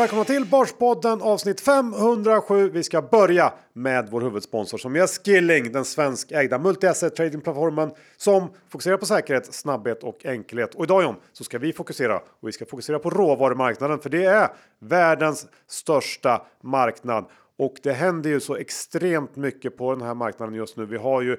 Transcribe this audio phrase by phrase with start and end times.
[0.00, 2.70] välkomna till Börspodden avsnitt 507.
[2.70, 8.96] Vi ska börja med vår huvudsponsor som är Skilling, den svenskägda multi-asset tradingplattformen som fokuserar
[8.96, 10.74] på säkerhet, snabbhet och enkelhet.
[10.74, 14.24] Och idag John, så ska vi fokusera och vi ska fokusera på råvarumarknaden för det
[14.24, 14.48] är
[14.78, 17.24] världens största marknad
[17.58, 20.86] och det händer ju så extremt mycket på den här marknaden just nu.
[20.86, 21.36] Vi har ju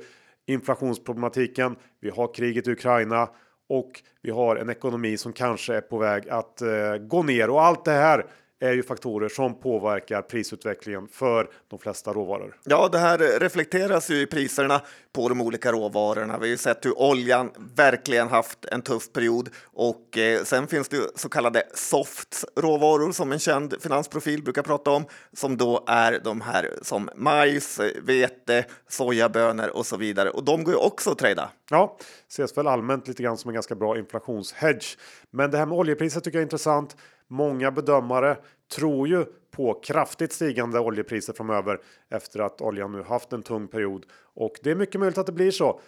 [0.47, 3.29] inflationsproblematiken, vi har kriget i Ukraina
[3.69, 3.91] och
[4.21, 7.85] vi har en ekonomi som kanske är på väg att eh, gå ner och allt
[7.85, 8.25] det här
[8.61, 12.57] är ju faktorer som påverkar prisutvecklingen för de flesta råvaror.
[12.63, 14.81] Ja, det här reflekteras ju i priserna
[15.13, 16.37] på de olika råvarorna.
[16.37, 20.89] Vi har ju sett hur oljan verkligen haft en tuff period och eh, sen finns
[20.89, 25.83] det ju så kallade soft råvaror som en känd finansprofil brukar prata om som då
[25.87, 31.11] är de här som majs, vete, sojabönor och så vidare och de går ju också
[31.11, 31.49] att trada.
[31.69, 31.97] Ja,
[32.29, 34.97] ses väl allmänt lite grann som en ganska bra inflationshedge.
[35.31, 36.95] Men det här med oljepriset tycker jag är intressant.
[37.31, 38.37] Många bedömare
[38.75, 41.79] tror ju på kraftigt stigande oljepriser framöver
[42.09, 45.31] efter att oljan nu haft en tung period och det är mycket möjligt att det
[45.31, 45.79] blir så.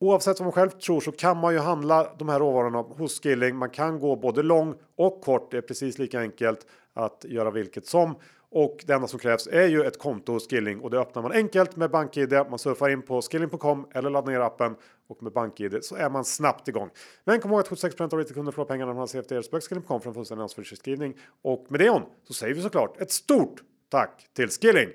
[0.00, 3.56] Oavsett vad man själv tror så kan man ju handla de här råvarorna hos Skilling.
[3.56, 5.50] Man kan gå både lång och kort.
[5.50, 8.14] Det är precis lika enkelt att göra vilket som
[8.54, 11.32] och det enda som krävs är ju ett konto hos Skilling och det öppnar man
[11.32, 12.32] enkelt med BankID.
[12.32, 14.76] Man surfar in på skilling.com eller laddar ner appen
[15.08, 16.90] och med BankID så är man snabbt igång.
[17.24, 19.62] Men kom ihåg att 76 av ditt kunder förlorar pengarna när man har CFD spök
[19.62, 21.16] Skilling.com för en fullständig ansvarsförskrivning.
[21.42, 24.88] Och med det on så säger vi såklart ett stort tack till Skilling!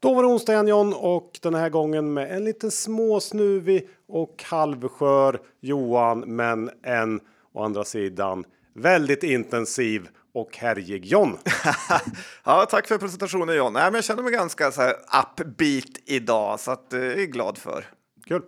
[0.00, 4.42] Då var det onsdag igen John och den här gången med en liten småsnuvig och
[4.46, 7.20] halvskör Johan men en
[7.52, 11.38] å andra sidan väldigt intensiv och härjig John.
[12.44, 13.72] ja, tack för presentationen John.
[13.72, 14.94] Nej, men jag känner mig ganska så här
[15.40, 17.84] upbeat idag så att, eh, jag är glad för.
[18.26, 18.42] Kul.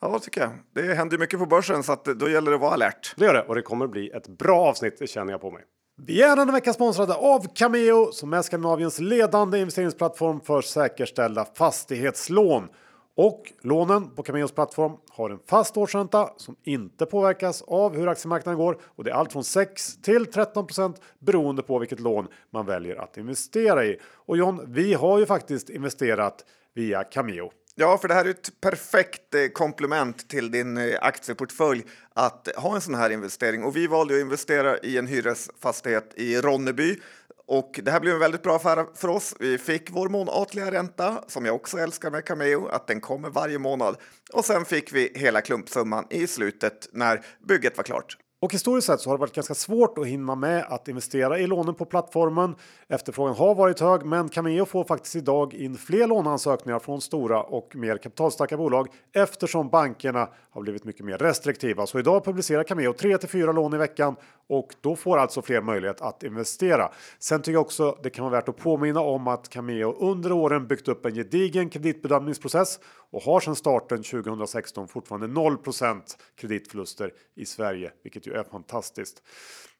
[0.00, 0.50] Ja, vad tycker jag.
[0.74, 3.14] Det händer mycket på börsen så att, då gäller det att vara alert.
[3.16, 5.64] Det gör det och det kommer bli ett bra avsnitt, det känner jag på mig.
[6.02, 12.68] Vi är denna vecka sponsrade av Cameo som är Skandinaviens ledande investeringsplattform för säkerställda fastighetslån.
[13.22, 18.58] Och lånen på Cameos plattform har en fast årsränta som inte påverkas av hur aktiemarknaden
[18.58, 22.96] går och det är allt från 6 till 13% beroende på vilket lån man väljer
[22.96, 23.98] att investera i.
[24.02, 26.44] Och John, vi har ju faktiskt investerat
[26.74, 27.50] via Cameo.
[27.74, 31.82] Ja, för det här är ett perfekt eh, komplement till din eh, aktieportfölj
[32.14, 33.64] att ha en sån här investering.
[33.64, 37.00] Och vi valde att investera i en hyresfastighet i Ronneby
[37.50, 39.34] och det här blev en väldigt bra affär för oss.
[39.40, 43.58] Vi fick vår månatliga ränta, som jag också älskar med Cameo, att den kommer varje
[43.58, 43.96] månad.
[44.32, 48.16] Och sen fick vi hela klumpsumman i slutet när bygget var klart.
[48.42, 51.46] Och historiskt sett så har det varit ganska svårt att hinna med att investera i
[51.46, 52.54] lånen på plattformen.
[52.88, 57.76] Efterfrågan har varit hög, men Cameo får faktiskt idag in fler låneansökningar från stora och
[57.76, 61.86] mer kapitalstarka bolag eftersom bankerna har blivit mycket mer restriktiva.
[61.86, 64.16] Så idag publicerar Cameo 3 till 4 lån i veckan
[64.48, 66.90] och då får alltså fler möjlighet att investera.
[67.18, 70.66] Sen tycker jag också det kan vara värt att påminna om att Cameo under åren
[70.66, 72.78] byggt upp en gedigen kreditbedömningsprocess
[73.10, 76.00] och har sedan starten 2016 fortfarande 0%
[76.40, 79.22] kreditförluster i Sverige, vilket ju är fantastiskt.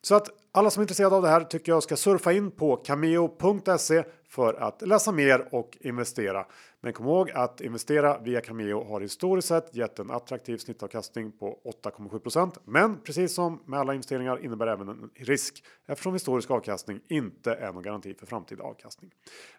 [0.03, 2.77] Så att alla som är intresserade av det här tycker jag ska surfa in på
[2.77, 6.47] cameo.se för att läsa mer och investera.
[6.81, 11.59] Men kom ihåg att investera via Cameo har historiskt sett gett en attraktiv snittavkastning på
[11.85, 17.55] 8,7% Men precis som med alla investeringar innebär även en risk eftersom historisk avkastning inte
[17.55, 19.11] är någon garanti för framtida avkastning.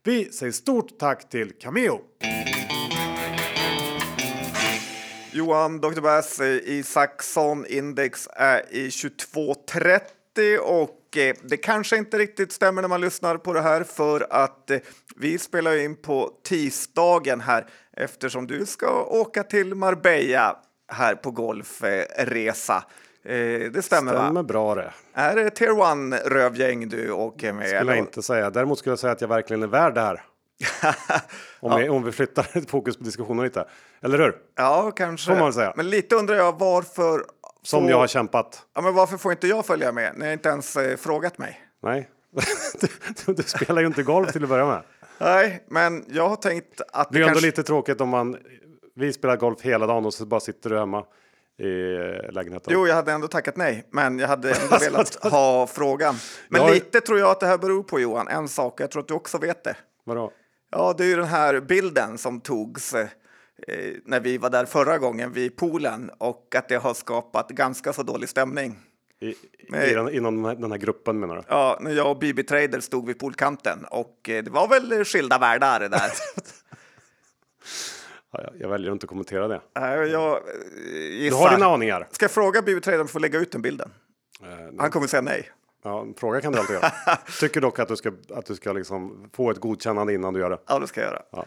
[0.03, 2.00] Vi säger stort tack till Cameo!
[5.34, 6.02] Johan, Dr.
[6.02, 12.90] Bass i Saxon Index är i 2230 och eh, det kanske inte riktigt stämmer när
[12.90, 14.78] man lyssnar på det här för att eh,
[15.16, 22.84] vi spelar in på tisdagen här eftersom du ska åka till Marbella här på golfresa.
[23.25, 23.34] Eh,
[23.72, 24.44] det stämmer, stämmer va?
[24.44, 24.94] bra det.
[25.14, 27.68] Är det Tier 1 rövgäng du åker med?
[27.68, 28.50] Skulle jag inte säga.
[28.50, 30.24] Däremot skulle jag säga att jag verkligen är värd det här.
[31.59, 33.66] Om, vi, om vi flyttar fokus på diskussionen lite.
[34.02, 34.35] Eller hur?
[34.55, 35.31] Ja, kanske.
[35.34, 35.73] Får man säga.
[35.75, 37.25] Men lite undrar jag varför...
[37.63, 38.61] Som får- jag har kämpat.
[38.75, 40.13] Ja, men varför får inte jag följa med?
[40.17, 41.61] Ni har inte ens eh, frågat mig.
[41.84, 42.09] Nej,
[43.25, 44.81] du, du spelar ju inte golf till att börja med.
[45.17, 47.46] Nej, men jag har tänkt att Det blir ändå kanske...
[47.46, 48.37] lite tråkigt om man
[48.96, 51.03] vi spelar golf hela dagen och så bara sitter du hemma
[51.59, 52.73] i eh, lägenheten.
[52.73, 56.16] Jo, jag hade ändå tackat nej, men jag hade ändå velat ha frågan.
[56.49, 58.28] Men Jag- lite tror jag att det här beror på Johan.
[58.28, 59.75] En sak, jag tror att du också vet det.
[60.05, 60.31] Vadå?
[60.72, 63.08] Ja, det är ju den här bilden som togs eh,
[64.06, 68.03] när vi var där förra gången vid poolen och att det har skapat ganska så
[68.03, 68.79] dålig stämning.
[69.20, 71.41] I, i den, inom den här, den här gruppen menar du?
[71.47, 75.38] Ja, när jag och Bibi Trader stod vid poolkanten och eh, det var väl skilda
[75.38, 76.12] världar där.
[78.34, 79.62] Ja, jag, jag väljer att inte kommentera det.
[79.74, 80.44] Jag eh,
[80.76, 81.38] Du gissar.
[81.38, 82.08] har dina aningar.
[82.12, 83.91] Ska jag fråga Bibi Trader om jag får lägga ut den bilden?
[84.44, 84.47] Eh,
[84.79, 85.50] Han kommer säga nej.
[85.83, 86.91] Ja, fråga kan du alltid göra.
[87.39, 90.49] Tycker dock att du ska, att du ska liksom få ett godkännande innan du gör
[90.49, 90.59] det.
[90.67, 91.23] Ja, det ska jag göra.
[91.31, 91.45] Ja,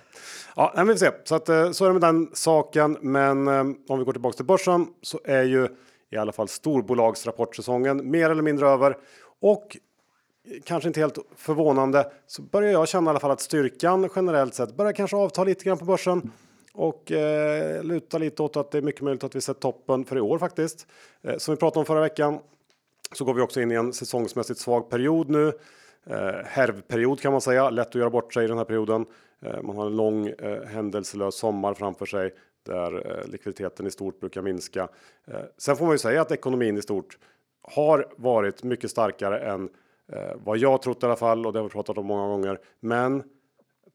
[0.56, 1.10] ja men vi får se.
[1.24, 2.98] Så, att, eh, så är det med den saken.
[3.00, 5.68] Men eh, om vi går tillbaka till börsen så är ju
[6.10, 8.96] i alla fall storbolagsrapportsäsongen mer eller mindre över.
[9.40, 9.76] Och
[10.64, 14.76] kanske inte helt förvånande så börjar jag känna i alla fall att styrkan generellt sett
[14.76, 16.32] börjar kanske avta lite grann på börsen
[16.72, 20.16] och eh, luta lite åt att det är mycket möjligt att vi sett toppen för
[20.16, 20.86] i år faktiskt.
[21.22, 22.38] Eh, som vi pratade om förra veckan
[23.16, 25.52] så går vi också in i en säsongsmässigt svag period nu.
[26.06, 29.06] Eh, härvperiod kan man säga, lätt att göra bort sig i den här perioden.
[29.40, 32.34] Eh, man har en lång eh, händelselös sommar framför sig
[32.66, 34.88] där eh, likviditeten i stort brukar minska.
[35.26, 37.18] Eh, sen får man ju säga att ekonomin i stort
[37.62, 39.68] har varit mycket starkare än
[40.12, 42.58] eh, vad jag trott i alla fall och det har vi pratat om många gånger.
[42.80, 43.22] Men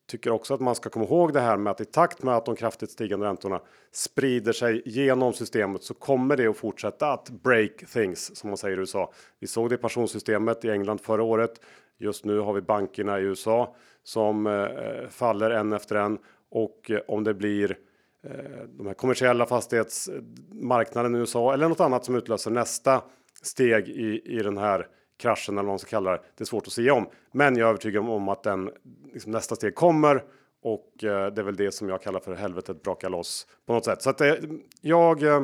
[0.10, 2.46] tycker också att man ska komma ihåg det här med att i takt med att
[2.46, 3.62] de kraftigt stigande räntorna
[3.92, 8.78] sprider sig genom systemet så kommer det att fortsätta att break things som man säger
[8.78, 9.12] i USA.
[9.40, 11.62] Vi såg det i pensionssystemet i England förra året.
[11.98, 16.18] Just nu har vi bankerna i USA som eh, faller en efter en
[16.52, 17.78] och eh, om det blir
[18.24, 18.32] eh,
[18.68, 23.02] de här kommersiella fastighetsmarknaden i USA eller något annat som utlöser nästa
[23.42, 24.88] steg i, i den här
[25.20, 26.22] kraschen eller vad man ska kalla det.
[26.38, 28.72] Det är svårt att säga om, men jag är övertygad om att den
[29.14, 30.24] liksom, nästa steg kommer
[30.64, 33.86] och eh, det är väl det som jag kallar för helvetet brakar loss på något
[33.86, 34.02] sätt.
[34.02, 34.34] Så att eh,
[34.82, 35.44] jag eh,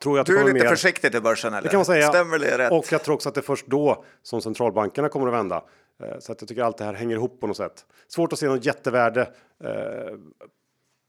[0.00, 0.68] tror att Du är lite mer...
[0.68, 1.62] försiktig till börsen eller?
[1.62, 2.08] Det kan man säga.
[2.08, 2.72] Stämmer det rätt?
[2.72, 5.64] Och jag tror också att det är först då som centralbankerna kommer att vända.
[6.18, 7.86] Så att jag tycker allt det här hänger ihop på något sätt.
[8.08, 9.28] Svårt att se något jättevärde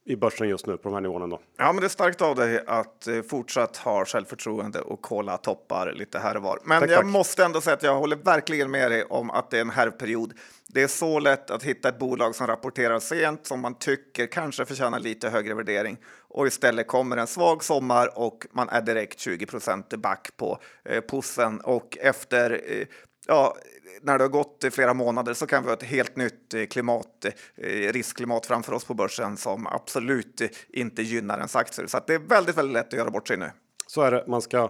[0.08, 1.28] i börsen just nu på de här nivåerna.
[1.28, 1.40] Då.
[1.58, 5.94] Ja, men det är starkt av dig att eh, fortsatt ha självförtroende och kolla toppar
[5.96, 6.60] lite här och var.
[6.64, 7.06] Men Tack, jag tack.
[7.06, 10.34] måste ändå säga att jag håller verkligen med dig om att det är en härvperiod.
[10.68, 14.66] Det är så lätt att hitta ett bolag som rapporterar sent som man tycker kanske
[14.66, 15.98] förtjänar lite högre värdering
[16.30, 21.62] och istället kommer en svag sommar och man är direkt 20% back på eh, pussen
[21.62, 22.88] och efter eh,
[23.28, 23.58] ja,
[24.02, 27.26] när det har gått flera månader så kan vi ha ett helt nytt eh, klimat,
[27.56, 31.88] eh, riskklimat framför oss på börsen som absolut eh, inte gynnar ens aktier.
[31.88, 33.52] Så att det är väldigt, väldigt lätt att göra bort sig nu.
[33.88, 34.24] Så är det.
[34.28, 34.70] Man ska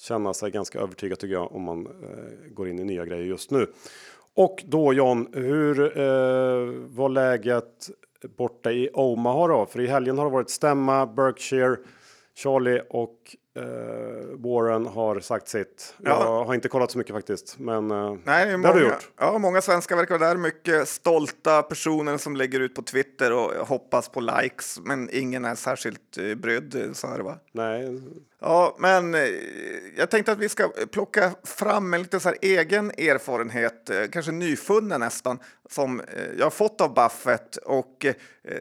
[0.00, 3.50] känna sig ganska övertygad tycker jag om man eh, går in i nya grejer just
[3.50, 3.66] nu.
[4.34, 6.06] Och då John, hur eh,
[6.88, 7.90] var läget
[8.36, 9.66] borta i Omaha då?
[9.66, 11.76] För i helgen har det varit stämma, Berkshire,
[12.38, 13.64] Charlie och eh,
[14.36, 15.94] Warren har sagt sitt.
[15.98, 16.10] Ja.
[16.10, 19.10] Jag har inte kollat så mycket faktiskt, men eh, Nej, det, många, har du gjort.
[19.18, 20.36] Ja, många svenskar verkar vara där.
[20.36, 25.54] Mycket stolta personer som lägger ut på Twitter och hoppas på likes, men ingen är
[25.54, 26.90] särskilt eh, brydd.
[26.92, 27.38] Så här, va?
[27.52, 28.00] Nej,
[28.40, 29.20] Ja, men eh,
[29.96, 35.00] jag tänkte att vi ska plocka fram en lite så här egen erfarenhet, kanske nyfunnen
[35.00, 35.38] nästan,
[35.70, 36.02] som
[36.38, 38.06] jag har fått av Buffett och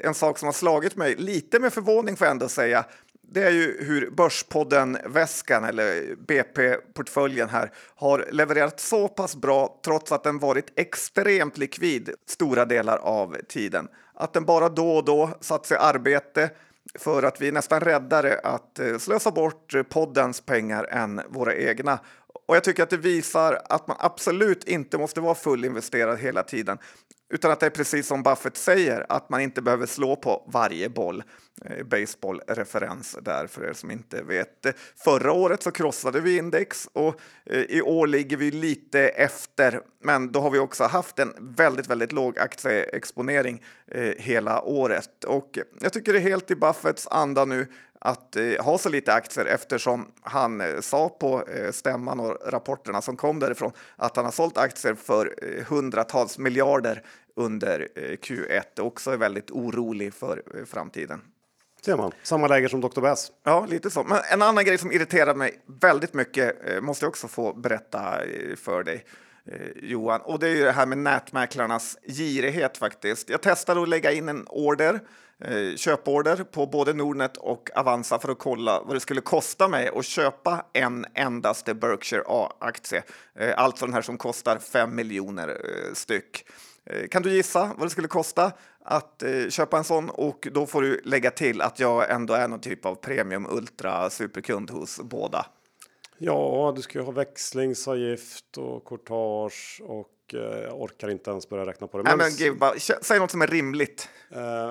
[0.01, 2.85] en sak som har slagit mig lite med förvåning får jag ändå säga.
[3.29, 10.24] Det är ju hur Börspodden-väskan eller BP-portföljen här har levererat så pass bra trots att
[10.24, 13.88] den varit extremt likvid stora delar av tiden.
[14.13, 16.50] Att den bara då och då satt sig i arbete
[17.00, 21.56] för att vi är nästan räddare att eh, slösa bort eh, poddens pengar än våra
[21.56, 22.00] egna.
[22.47, 26.77] Och jag tycker att det visar att man absolut inte måste vara fullinvesterad hela tiden,
[27.29, 30.89] utan att det är precis som Buffett säger, att man inte behöver slå på varje
[30.89, 31.24] boll.
[31.65, 34.65] Eh, Baseballreferens där för er som inte vet.
[34.96, 40.31] Förra året så krossade vi index och eh, i år ligger vi lite efter, men
[40.31, 45.24] då har vi också haft en väldigt, väldigt låg aktieexponering eh, hela året.
[45.24, 47.67] Och jag tycker det är helt i Buffetts anda nu
[48.00, 53.01] att eh, ha så lite aktier eftersom han eh, sa på eh, stämman och rapporterna
[53.01, 57.04] som kom därifrån att han har sålt aktier för eh, hundratals miljarder
[57.36, 61.22] under eh, Q1 och också är väldigt orolig för eh, framtiden.
[61.86, 62.12] ser man.
[62.24, 63.01] Samma läge som Dr.
[63.01, 63.32] Bass.
[63.44, 64.04] Ja, lite så.
[64.04, 68.13] Men en annan grej som irriterar mig väldigt mycket måste jag också få berätta
[68.58, 69.06] för dig.
[69.75, 73.30] Johan, och det är ju det här med nätmäklarnas girighet faktiskt.
[73.30, 75.00] Jag testade att lägga in en order,
[75.44, 79.89] Eh, köporder på både Nordnet och Avanza för att kolla vad det skulle kosta mig
[79.96, 83.03] att köpa en endaste Berkshire A-aktie.
[83.39, 86.46] Eh, alltså den här som kostar 5 miljoner eh, styck.
[87.12, 88.51] Kan du gissa vad det skulle kosta
[88.86, 90.10] att köpa en sån?
[90.10, 94.10] Och då får du lägga till att jag ändå är någon typ av premium ultra
[94.10, 95.46] superkund hos båda.
[96.17, 101.65] Ja, du ska ju ha växlingsavgift och courtage och eh, jag orkar inte ens börja
[101.65, 102.03] räkna på det.
[102.15, 104.09] Nej, men bara, kä- säg något som är rimligt.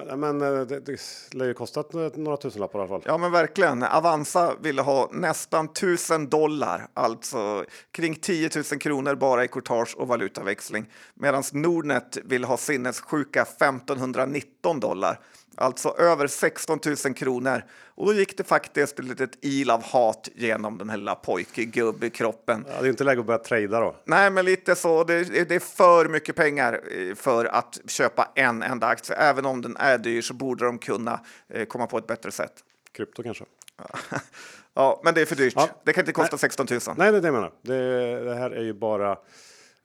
[0.08, 1.00] eh, men eh, det, det
[1.32, 3.02] lär ju kostat eh, några tusenlappar i alla fall.
[3.06, 3.82] Ja, men verkligen.
[3.82, 10.08] Avanza ville ha nästan 1000 dollar, alltså kring 10 000 kronor bara i courtage och
[10.08, 10.86] valutaväxling.
[11.14, 15.20] Medan Nordnet vill ha sinnessjuka 1519 dollar.
[15.56, 17.64] Alltså över 16 000 kronor.
[17.84, 22.64] Och då gick det faktiskt ett litet il av hat genom den här lilla pojkgubbkroppen.
[22.68, 23.96] Ja, det är inte läge att börja trada då.
[24.04, 25.04] Nej, men lite så.
[25.04, 29.16] Det, det är för mycket pengar eh, för att köpa en enda aktie.
[29.16, 32.52] Även om den är dyr så borde de kunna eh, komma på ett bättre sätt.
[32.92, 33.44] Krypto kanske?
[34.74, 35.54] ja, men det är för dyrt.
[35.56, 35.68] Ja.
[35.84, 36.40] Det kan inte kosta Nej.
[36.40, 36.80] 16 000.
[36.96, 37.52] Nej, det är det jag menar.
[37.62, 39.12] Det, det här är ju bara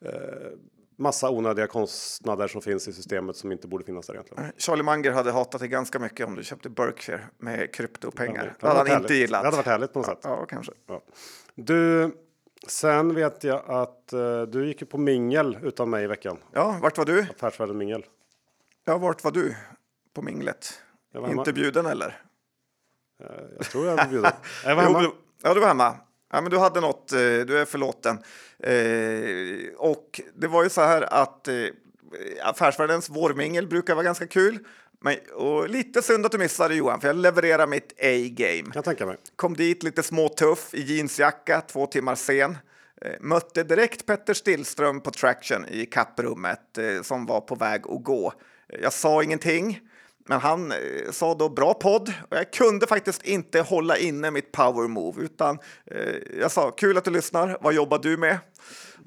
[0.06, 0.12] eh,
[1.01, 4.51] massa onödiga kostnader som finns i systemet som inte borde finnas där egentligen.
[4.58, 8.46] Charlie Munger hade hatat det ganska mycket om du köpte Berkshire med kryptopengar.
[8.46, 9.12] Ja, det hade han inte härligt.
[9.12, 9.41] gillat.
[9.41, 10.20] Det hade varit härligt på något sätt.
[10.24, 10.72] Ja, kanske.
[10.88, 11.01] Ja.
[11.55, 12.12] Du,
[12.67, 16.38] sen vet jag att eh, du gick på mingel utan mig i veckan.
[16.51, 17.22] Ja, vart var du?
[17.36, 18.05] Affärsvärlden mingel.
[18.86, 19.55] Ja, vart var du?
[20.13, 20.74] På minglet?
[21.13, 21.29] Jag var.
[21.29, 22.22] Inte bjuden eller?
[23.24, 23.25] Eh,
[23.58, 24.31] Jag tror jag var bjuden.
[24.65, 25.01] Jag var hemma.
[25.01, 25.12] du,
[25.43, 25.96] ja, du var hemma.
[26.32, 28.18] Ja, men du hade något, eh, du är förlåten.
[28.60, 31.56] Eh, och det var ju så här att eh,
[32.44, 34.60] Affärsvärldens vårmingel brukar vara ganska kul.
[35.04, 38.72] Men, och lite synd att du missade Johan, för jag levererar mitt A-game.
[38.74, 39.18] Jag tänka mig.
[39.36, 42.58] Kom dit lite småtuff i jeansjacka, två timmar sen.
[43.02, 48.04] Eh, Mötte direkt Petter Stillström på Traction i kapprummet eh, som var på väg att
[48.04, 48.34] gå.
[48.82, 49.80] Jag sa ingenting,
[50.25, 50.78] men han eh,
[51.12, 55.60] sa då bra podd och jag kunde faktiskt inte hålla inne mitt power move utan
[55.86, 57.58] eh, jag sa kul att du lyssnar.
[57.62, 58.38] Vad jobbar du med?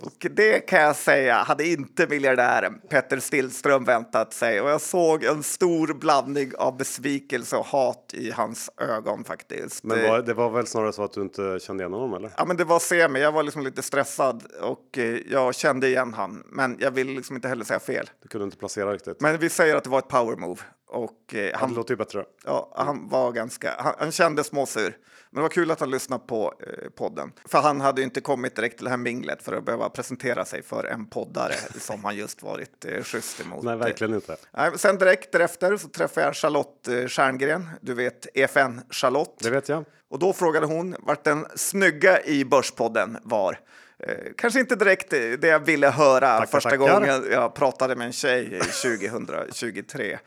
[0.02, 5.24] Och det kan jag säga hade inte miljardären Petter Stillström väntat sig och jag såg
[5.24, 9.84] en stor blandning av besvikelse och hat i hans ögon faktiskt.
[9.84, 12.30] Men var, det var väl snarare så att du inte kände igen honom eller?
[12.36, 13.20] Ja, men det var semi.
[13.20, 17.36] Jag var liksom lite stressad och eh, jag kände igen han, men jag vill liksom
[17.36, 18.10] inte heller säga fel.
[18.22, 19.20] Du kunde inte placera riktigt.
[19.20, 21.96] Men vi säger att det var ett power move och eh, Han han, låter ju
[21.96, 22.24] bättre.
[22.44, 24.96] ja, han var ganska, han, han kände småsur.
[25.34, 28.20] Men det var kul att han lyssnade på eh, podden, för han hade ju inte
[28.20, 32.04] kommit direkt till det här minglet för att behöva presentera sig för en poddare som
[32.04, 33.64] han just varit eh, schysst emot.
[33.64, 34.36] Nej, verkligen inte.
[34.56, 39.38] Nej, sen direkt därefter så träffade jag Charlotte eh, Stjerngren, du vet EFN Charlotte.
[39.42, 39.84] Det vet jag.
[40.08, 43.58] Och då frågade hon vart den snygga i Börspodden var.
[43.98, 46.94] Eh, kanske inte direkt eh, det jag ville höra Tackar, första tackar.
[46.94, 50.18] gången jag pratade med en tjej eh, 2023.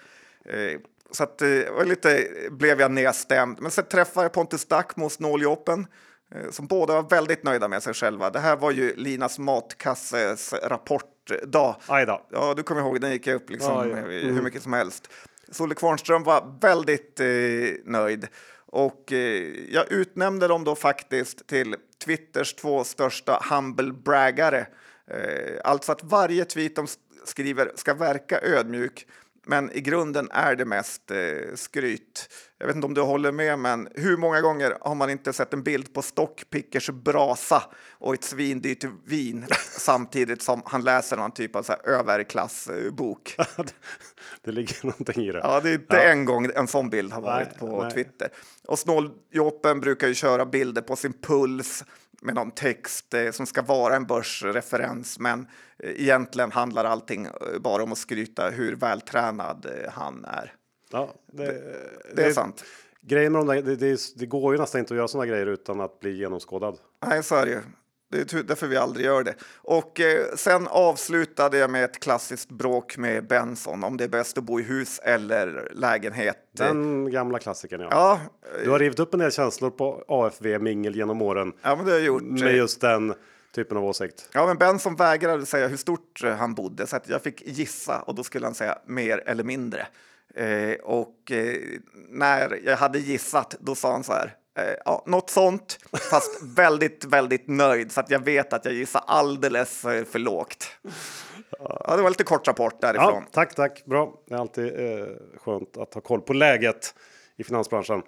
[0.45, 0.79] Eh,
[1.11, 3.61] så att, eh, lite blev jag nedstämd.
[3.61, 5.87] Men sen träffade jag Pontus Dackmo, Snåljåpen,
[6.35, 8.29] eh, som båda var väldigt nöjda med sig själva.
[8.29, 11.75] Det här var ju Linas matkasses rapportdag.
[12.31, 14.35] Ja, du kommer ihåg, den gick upp liksom eh, Mm.
[14.35, 15.09] hur mycket som helst.
[15.51, 17.27] Solle Kvarnström var väldigt eh,
[17.91, 18.27] nöjd
[18.65, 24.67] och eh, jag utnämnde dem då faktiskt till Twitters två största humble braggare.
[25.11, 26.87] Eh, alltså att varje tweet de
[27.25, 29.07] skriver ska verka ödmjuk
[29.47, 31.17] men i grunden är det mest eh,
[31.55, 32.29] skryt.
[32.57, 35.53] Jag vet inte om du håller med, men hur många gånger har man inte sett
[35.53, 41.55] en bild på Stockpickers brasa och ett svindyrt vin samtidigt som han läser någon typ
[41.55, 43.35] av så här överklassbok?
[44.43, 45.39] det ligger någonting i det.
[45.39, 47.91] Ja, det är inte en gång en sån bild har varit Nej, på nej.
[47.91, 48.29] Twitter.
[48.67, 51.83] Och snåljåpen brukar ju köra bilder på sin puls
[52.21, 55.47] med någon text eh, som ska vara en börsreferens, men
[55.79, 60.53] eh, egentligen handlar allting eh, bara om att skryta hur vältränad han är.
[60.91, 61.61] Ja, det,
[62.15, 62.63] Det är sant.
[63.01, 65.45] Grejen med de där, det, det, det går ju nästan inte att göra sådana grejer
[65.45, 66.77] utan att bli genomskådad.
[67.05, 67.61] Nej, så är det ju.
[68.11, 69.35] Det är tur- därför vi aldrig gör det.
[69.55, 74.37] Och eh, sen avslutade jag med ett klassiskt bråk med Benson om det är bäst
[74.37, 76.37] att bo i hus eller lägenhet.
[76.51, 77.87] Den gamla klassikern ja.
[77.91, 78.19] Ja,
[78.63, 81.91] Du har rivit upp en del känslor på AFV mingel genom åren ja, men det
[81.91, 82.21] har jag gjort.
[82.23, 83.13] med just den
[83.55, 84.29] typen av åsikt.
[84.33, 87.99] Ja, men Benson vägrade säga hur stort eh, han bodde så att jag fick gissa
[87.99, 89.87] och då skulle han säga mer eller mindre.
[90.35, 91.55] Eh, och eh,
[92.09, 94.35] när jag hade gissat, då sa han så här.
[94.57, 95.79] Eh, ja, något sånt,
[96.11, 100.67] fast väldigt, väldigt nöjd så att jag vet att jag gissar alldeles för lågt.
[101.59, 103.13] Ja, det var lite kort rapport därifrån.
[103.13, 103.85] Ja, tack, tack.
[103.85, 104.13] Bra.
[104.27, 105.07] Det är alltid eh,
[105.43, 106.95] skönt att ha koll på läget
[107.35, 108.01] i finansbranschen.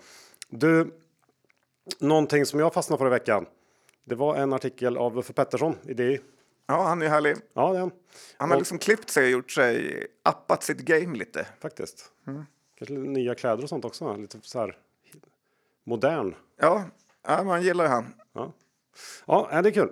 [0.50, 0.94] Du,
[2.00, 3.46] någonting som jag fastnade för i veckan.
[4.06, 6.20] Det var en artikel av Uffe Pettersson i DI.
[6.68, 7.36] Ja, han är härlig.
[7.54, 7.92] Ja, det är han.
[8.38, 11.48] Han har Och- liksom klippt sig och gjort sig, appat sitt game lite.
[11.62, 12.06] faktiskt.
[12.26, 14.16] Kanske lite nya kläder och sånt också.
[14.16, 14.78] Lite så här
[15.90, 16.36] modern.
[16.60, 16.84] Ja,
[17.28, 18.06] ja man gillar han.
[18.34, 18.52] Ja,
[19.52, 19.90] ja det är kul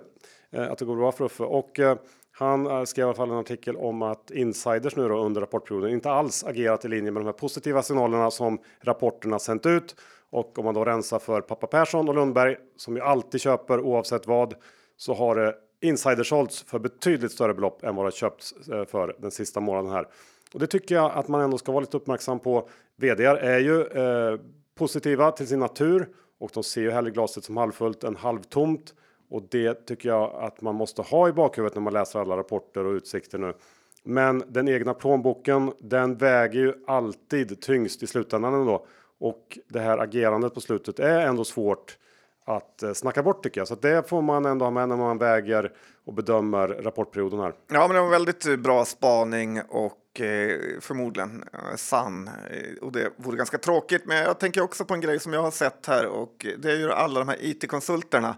[0.50, 1.42] eh, att det går bra för Uffe.
[1.42, 1.98] Och eh,
[2.32, 5.90] han eh, skrev i alla fall en artikel om att insiders nu då under rapportperioden
[5.90, 9.96] inte alls agerat i linje med de här positiva signalerna som rapporterna sänt ut.
[10.30, 14.26] Och om man då rensar för pappa Persson och Lundberg som ju alltid köper oavsett
[14.26, 14.54] vad
[14.96, 19.60] så har det insidersålts för betydligt större belopp än vad det köpts för den sista
[19.60, 20.06] månaden här.
[20.54, 22.68] Och det tycker jag att man ändå ska vara lite uppmärksam på.
[22.96, 24.40] VDR är ju eh,
[24.78, 26.08] positiva till sin natur
[26.38, 28.94] och de ser ju hellre glaset som halvfullt än halvtomt.
[29.30, 32.84] Och det tycker jag att man måste ha i bakhuvudet när man läser alla rapporter
[32.84, 33.52] och utsikter nu.
[34.02, 38.86] Men den egna plånboken, den väger ju alltid tyngst i slutändan ändå.
[39.20, 41.98] Och det här agerandet på slutet är ändå svårt
[42.44, 43.68] att eh, snacka bort tycker jag.
[43.68, 45.72] Så det får man ändå ha med när man väger
[46.04, 47.52] och bedömer rapportperioden här.
[47.72, 52.30] Ja, men det var väldigt bra spaning och eh, förmodligen eh, sann.
[52.50, 55.42] Eh, och det vore ganska tråkigt, men jag tänker också på en grej som jag
[55.42, 58.36] har sett här och det är ju alla de här IT-konsulterna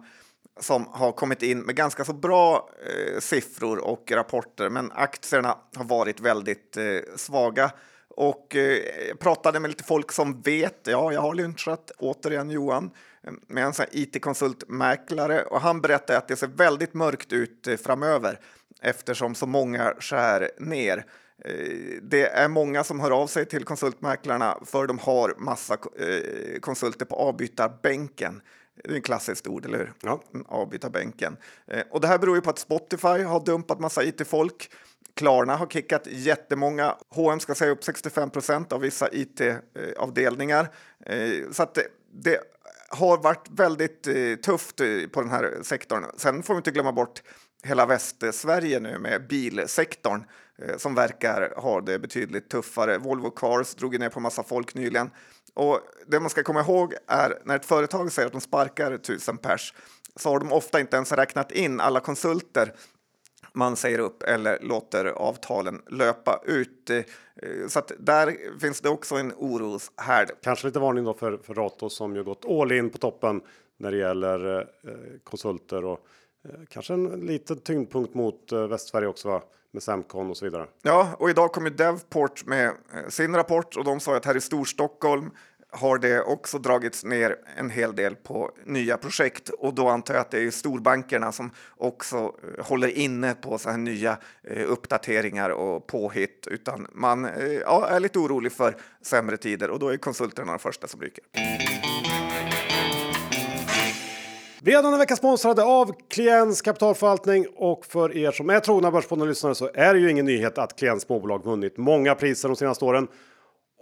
[0.61, 5.85] som har kommit in med ganska så bra eh, siffror och rapporter, men aktierna har
[5.85, 6.85] varit väldigt eh,
[7.17, 7.71] svaga.
[8.09, 12.91] Och eh, jag pratade med lite folk som vet, ja, jag har lynchat återigen Johan,
[13.23, 18.41] eh, med en IT-konsultmäklare och han berättade att det ser väldigt mörkt ut eh, framöver
[18.83, 21.07] eftersom så många skär ner.
[21.45, 26.61] Eh, det är många som hör av sig till konsultmäklarna för de har massa eh,
[26.61, 28.41] konsulter på avbytarbänken.
[28.85, 29.93] Det är ett klassiskt ord, eller hur?
[30.03, 30.23] Ja.
[30.49, 31.37] Avbytarbänken.
[31.91, 34.71] Och det här beror ju på att Spotify har dumpat massa IT-folk.
[35.15, 36.97] Klarna har kickat jättemånga.
[37.09, 40.69] H&M ska säga upp 65 procent av vissa IT-avdelningar.
[41.53, 41.79] Så att
[42.13, 42.41] det,
[42.91, 44.77] har varit väldigt eh, tufft
[45.13, 46.07] på den här sektorn.
[46.17, 47.23] Sen får vi inte glömma bort
[47.63, 50.27] hela Västsverige nu med bilsektorn eh,
[50.63, 52.99] Eh, som verkar ha det betydligt tuffare.
[52.99, 55.11] Volvo Cars drog ner på massa folk nyligen.
[55.55, 59.39] Och det man ska komma ihåg är när ett företag säger att de sparkar tusen
[59.39, 59.75] pers
[60.17, 62.73] så har de ofta inte ens räknat in alla konsulter
[63.53, 66.91] man säger upp eller låter avtalen löpa ut.
[66.91, 67.03] Eh,
[67.69, 70.31] så att där finns det också en oroshärd.
[70.43, 73.43] Kanske lite varning då för, för Ratos som ju gått all in på toppen
[73.77, 74.65] när det gäller eh,
[75.25, 76.07] konsulter och
[76.45, 79.43] Eh, kanske en liten tyngdpunkt mot eh, Västsverige också va?
[79.73, 80.67] med Semcon och så vidare.
[80.83, 84.37] Ja, och idag kom ju Devport med eh, sin rapport och de sa att här
[84.37, 85.31] i Storstockholm
[85.73, 90.21] har det också dragits ner en hel del på nya projekt och då antar jag
[90.21, 94.19] att det är storbankerna som också håller inne på så här nya
[94.67, 97.29] uppdateringar och påhitt utan man
[97.61, 101.25] ja, är lite orolig för sämre tider och då är konsulterna de första som ryker.
[104.63, 109.55] Vi är denna vecka sponsrade av Kliens kapitalförvaltning och för er som är trogna Börspodden-lyssnare
[109.55, 113.09] så är det ju ingen nyhet att Kliens småbolag vunnit många priser de senaste åren.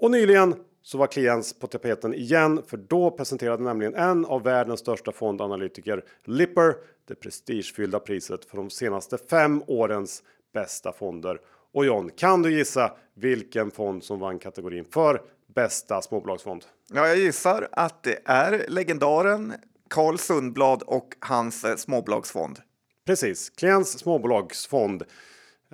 [0.00, 4.80] Och nyligen så var Kliens på tapeten igen för då presenterade nämligen en av världens
[4.80, 6.74] största fondanalytiker Lipper
[7.08, 10.22] det prestigefyllda priset för de senaste fem årens
[10.54, 11.40] bästa fonder.
[11.74, 15.22] Och John, kan du gissa vilken fond som vann kategorin för
[15.54, 16.64] bästa småbolagsfond?
[16.92, 19.52] Ja, jag gissar att det är legendaren
[19.90, 22.59] Carl Sundblad och hans eh, småbolagsfond.
[23.07, 25.05] Precis, Klients småbolagsfond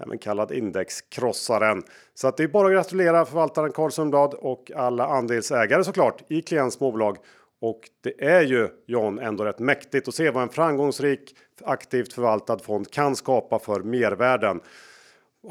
[0.02, 1.82] även kallad indexkrossaren.
[2.14, 6.42] Så att det är bara att gratulera förvaltaren Carl Sundblad och alla andelsägare såklart i
[6.42, 7.16] Klients småbolag.
[7.60, 12.58] Och det är ju John ändå rätt mäktigt att se vad en framgångsrik aktivt förvaltad
[12.58, 14.60] fond kan skapa för mervärden.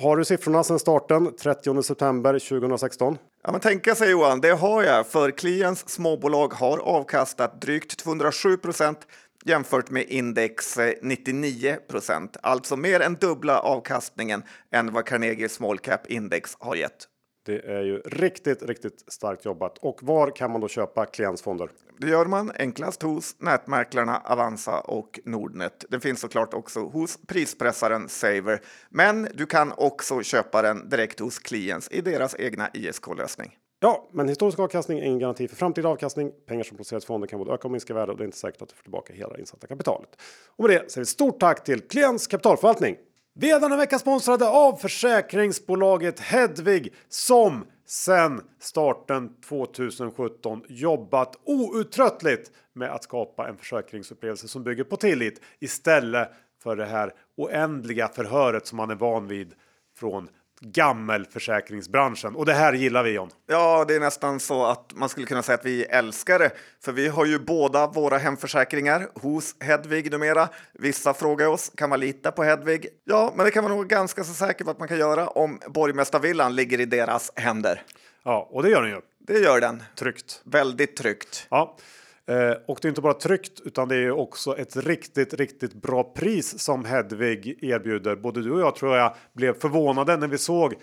[0.01, 3.17] Har du siffrorna sedan starten 30 september 2016?
[3.43, 5.08] Ja, men tänka sig Johan, det har jag.
[5.08, 8.99] För Kliens småbolag har avkastat drygt 207 procent
[9.45, 15.79] jämfört med index eh, 99 procent, alltså mer än dubbla avkastningen än vad Carnegie Small
[15.79, 17.08] Cap Index har gett.
[17.45, 19.77] Det är ju riktigt, riktigt starkt jobbat.
[19.77, 21.69] Och var kan man då köpa klientsfonder?
[21.97, 25.86] Det gör man enklast hos nätmäklarna Avanza och Nordnet.
[25.89, 31.39] Den finns såklart också hos prispressaren Saver, men du kan också köpa den direkt hos
[31.39, 33.58] Klients i deras egna ISK-lösning.
[33.79, 36.32] Ja, men historisk avkastning är ingen garanti för framtida avkastning.
[36.45, 38.38] Pengar som placeras i fonder kan både öka och minska värde och det är inte
[38.38, 40.10] säkert att du får tillbaka hela insatta kapitalet.
[40.56, 42.97] Och med det säger vi stort tack till Klients kapitalförvaltning.
[43.36, 52.91] Vi är denna vecka sponsrade av försäkringsbolaget Hedvig som sedan starten 2017 jobbat outtröttligt med
[52.91, 56.30] att skapa en försäkringsupplevelse som bygger på tillit istället
[56.63, 59.54] för det här oändliga förhöret som man är van vid
[59.96, 60.30] från
[60.63, 62.36] gammelförsäkringsbranschen.
[62.36, 63.30] Och det här gillar vi John.
[63.47, 66.52] Ja, det är nästan så att man skulle kunna säga att vi älskar det.
[66.84, 70.49] För vi har ju båda våra hemförsäkringar hos Hedvig numera.
[70.73, 72.88] Vissa frågar oss, kan man lita på Hedvig?
[73.04, 75.60] Ja, men det kan man nog ganska så säker på att man kan göra om
[75.67, 77.82] borgmästarvillan ligger i deras händer.
[78.23, 79.02] Ja, och det gör den ju.
[79.19, 79.84] Det gör den.
[79.95, 80.41] Tryggt.
[80.43, 81.47] Väldigt tryggt.
[81.49, 81.78] Ja.
[82.27, 86.03] Eh, och det är inte bara tryggt utan det är också ett riktigt, riktigt bra
[86.03, 88.15] pris som Hedvig erbjuder.
[88.15, 90.73] Både du och jag tror jag blev förvånade när vi såg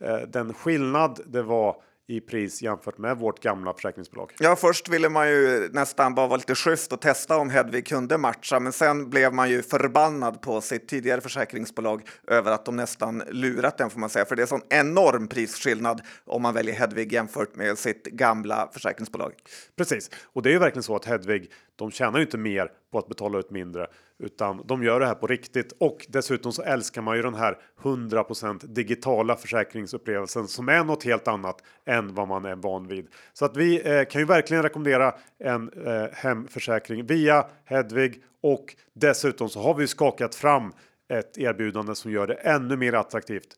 [0.00, 1.76] eh, den skillnad det var
[2.08, 4.32] i pris jämfört med vårt gamla försäkringsbolag.
[4.38, 8.18] Ja, först ville man ju nästan bara vara lite schysst och testa om Hedvig kunde
[8.18, 13.22] matcha, men sen blev man ju förbannad på sitt tidigare försäkringsbolag över att de nästan
[13.30, 17.12] lurat den får man säga, för det är sån enorm prisskillnad om man väljer Hedvig
[17.12, 19.32] jämfört med sitt gamla försäkringsbolag.
[19.76, 22.98] Precis, och det är ju verkligen så att Hedvig de tjänar ju inte mer på
[22.98, 23.86] att betala ut mindre
[24.18, 27.58] utan de gör det här på riktigt och dessutom så älskar man ju den här
[27.82, 33.08] 100% digitala försäkringsupplevelsen som är något helt annat än vad man är van vid.
[33.32, 39.48] Så att vi eh, kan ju verkligen rekommendera en eh, hemförsäkring via Hedvig och dessutom
[39.48, 40.72] så har vi skakat fram
[41.08, 43.56] ett erbjudande som gör det ännu mer attraktivt.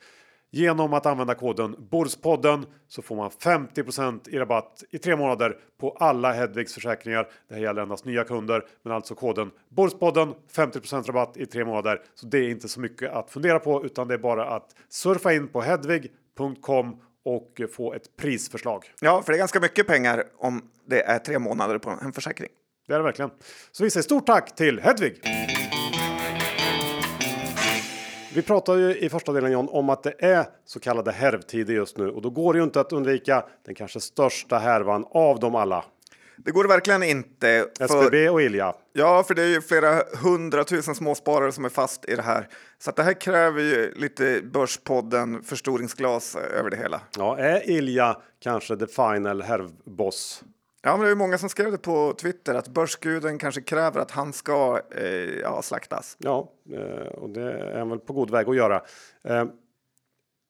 [0.51, 5.91] Genom att använda koden Borspodden så får man 50 i rabatt i tre månader på
[5.91, 7.29] alla Hedvigs försäkringar.
[7.49, 12.03] Det här gäller endast nya kunder, men alltså koden Borspodden 50% rabatt i tre månader.
[12.15, 15.33] Så det är inte så mycket att fundera på, utan det är bara att surfa
[15.33, 18.85] in på hedvig.com och få ett prisförslag.
[19.01, 22.51] Ja, för det är ganska mycket pengar om det är tre månader på en försäkring.
[22.87, 23.31] Det är det verkligen.
[23.73, 25.21] Så vi säger stort tack till Hedvig!
[28.38, 31.98] Vi pratade ju i första delen John om att det är så kallade härvtider just
[31.98, 35.55] nu och då går det ju inte att undvika den kanske största härvan av dem
[35.55, 35.85] alla.
[36.37, 37.66] Det går det verkligen inte.
[37.79, 37.85] För...
[37.85, 38.74] SBB och Ilja.
[38.92, 42.48] Ja, för det är ju flera hundratusen småsparare som är fast i det här.
[42.79, 47.01] Så det här kräver ju lite Börspodden förstoringsglas över det hela.
[47.16, 50.44] Ja, är Ilja kanske the final härvboss?
[50.83, 54.11] Ja, men det är många som skrev det på Twitter att börsguden kanske kräver att
[54.11, 56.17] han ska eh, ja, slaktas.
[56.19, 58.83] Ja, eh, och det är han väl på god väg att göra.
[59.25, 59.45] Eh,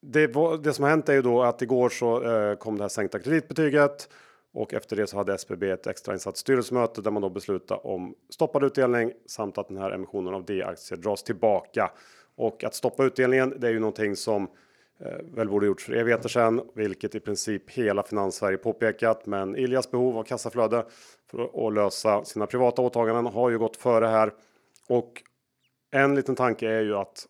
[0.03, 0.27] det,
[0.63, 3.19] det, som har hänt är ju då att igår så eh, kom det här sänkta
[3.19, 4.09] kreditbetyget
[4.55, 8.65] och efter det så hade SBB ett extrainsatt styrelsemöte där man då beslutade om stoppad
[8.65, 11.91] utdelning samt att den här emissionen av D-aktier dras tillbaka.
[12.37, 14.49] Och att stoppa utdelningen, det är ju någonting som
[15.05, 19.27] Eh, väl borde gjorts för evigheter sedan, vilket i princip hela Finanssverige påpekat.
[19.27, 20.87] Men Iljas behov av kassaflöde
[21.31, 24.33] för att lösa sina privata åtaganden har ju gått före här.
[24.89, 25.23] Och
[25.91, 27.27] en liten tanke är ju att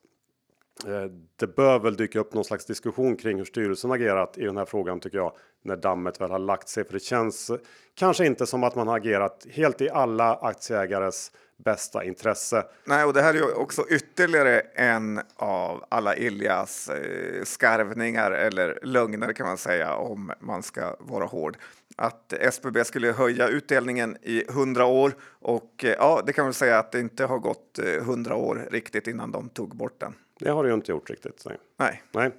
[0.87, 4.57] eh, det bör väl dyka upp någon slags diskussion kring hur styrelsen agerat i den
[4.57, 5.33] här frågan tycker jag.
[5.63, 6.85] När dammet väl har lagt sig.
[6.85, 7.51] För det känns
[7.95, 11.33] kanske inte som att man har agerat helt i alla aktieägares
[11.64, 12.64] bästa intresse.
[12.85, 18.79] Nej, och det här är ju också ytterligare en av alla Iljas eh, skarvningar eller
[18.83, 21.57] lögner kan man säga om man ska vara hård.
[21.97, 26.79] Att SBB skulle höja utdelningen i hundra år och eh, ja, det kan man säga
[26.79, 30.14] att det inte har gått eh, år riktigt innan de tog bort den.
[30.38, 31.42] Det har det ju inte gjort riktigt.
[31.47, 31.59] Nej.
[31.77, 32.03] Nej.
[32.12, 32.33] nej.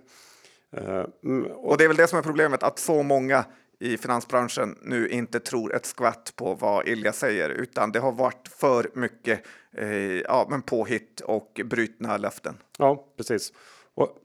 [0.77, 1.05] Uh,
[1.51, 1.69] och...
[1.69, 3.45] och det är väl det som är problemet, att så många
[3.80, 8.48] i finansbranschen nu inte tror ett skvatt på vad Ilja säger, utan det har varit
[8.48, 12.58] för mycket eh, ja, men påhitt och brutna löften.
[12.78, 13.54] Ja, precis.
[13.94, 14.18] Och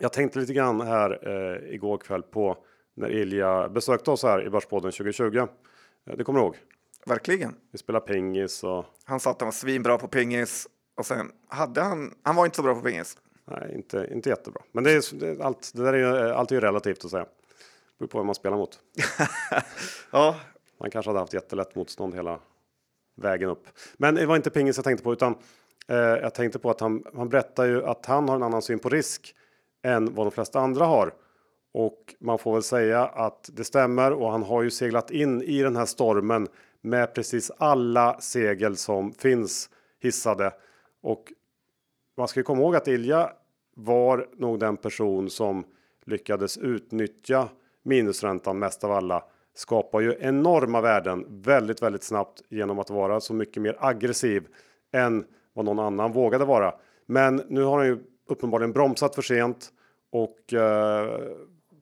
[0.00, 2.56] jag tänkte lite grann här eh, igår kväll på
[2.94, 5.36] när Ilja besökte oss här i Börspodden 2020.
[5.36, 5.46] Eh,
[6.16, 6.56] det kommer du ihåg?
[7.06, 7.54] Verkligen.
[7.70, 8.84] Vi spelade pingis och...
[9.04, 12.56] Han sa att han var svinbra på pingis och sen hade han, han var inte
[12.56, 13.18] så bra på pingis.
[13.44, 14.62] Nej, inte, inte jättebra.
[14.72, 17.26] Men det är, det, allt, det där är ju, allt är ju relativt att säga
[18.02, 18.80] beror på vem man spelar mot.
[20.10, 20.36] ja.
[20.78, 22.38] Man kanske hade haft jättelätt motstånd hela
[23.16, 23.66] vägen upp.
[23.96, 25.34] Men det var inte pingis jag tänkte på utan
[25.88, 28.78] eh, jag tänkte på att han, han berättar ju att han har en annan syn
[28.78, 29.34] på risk
[29.82, 31.14] än vad de flesta andra har.
[31.74, 35.62] Och man får väl säga att det stämmer och han har ju seglat in i
[35.62, 36.48] den här stormen
[36.80, 40.52] med precis alla segel som finns hissade.
[41.02, 41.32] Och
[42.16, 43.32] man ska ju komma ihåg att Ilja
[43.74, 45.64] var nog den person som
[46.04, 47.48] lyckades utnyttja
[47.82, 53.34] minusräntan mest av alla skapar ju enorma värden väldigt, väldigt snabbt genom att vara så
[53.34, 54.46] mycket mer aggressiv
[54.92, 56.74] än vad någon annan vågade vara.
[57.06, 59.72] Men nu har han ju uppenbarligen bromsat för sent
[60.12, 61.20] och eh,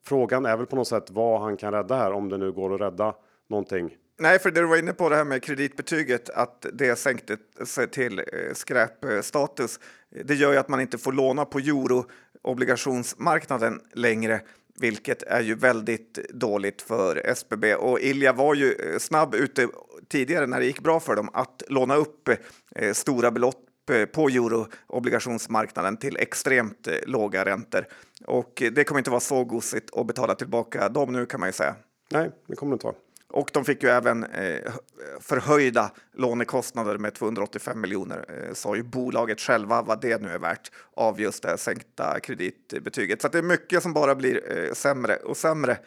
[0.04, 2.74] frågan är väl på något sätt vad han kan rädda här om det nu går
[2.74, 3.14] att rädda
[3.48, 3.96] någonting.
[4.18, 7.88] Nej, för det du var inne på det här med kreditbetyget, att det sänkte sig
[7.88, 9.80] till eh, skräpstatus.
[10.24, 14.40] Det gör ju att man inte får låna på euroobligationsmarknaden längre
[14.80, 17.74] vilket är ju väldigt dåligt för SBB.
[17.74, 19.68] Och Ilja var ju eh, snabb ute
[20.08, 22.28] tidigare när det gick bra för dem att låna upp
[22.76, 27.86] eh, stora belopp eh, på euroobligationsmarknaden till extremt eh, låga räntor.
[28.26, 31.52] Och det kommer inte vara så gosigt att betala tillbaka dem nu kan man ju
[31.52, 31.74] säga.
[32.10, 32.96] Nej, det kommer det inte vara.
[33.30, 34.72] Och de fick ju även eh,
[35.20, 40.70] förhöjda lånekostnader med 285 miljoner, eh, sa ju bolaget själva vad det nu är värt
[40.96, 43.22] av just det sänkta kreditbetyget.
[43.22, 45.78] Så det är mycket som bara blir eh, sämre och sämre.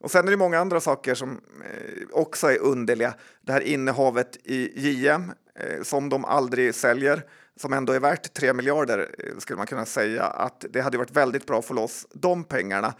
[0.00, 3.14] Och sen är det många andra saker som eh, också är underliga.
[3.40, 7.22] Det här innehavet i JM eh, som de aldrig säljer,
[7.60, 11.10] som ändå är värt 3 miljarder eh, skulle man kunna säga att det hade varit
[11.10, 12.94] väldigt bra att få loss de pengarna.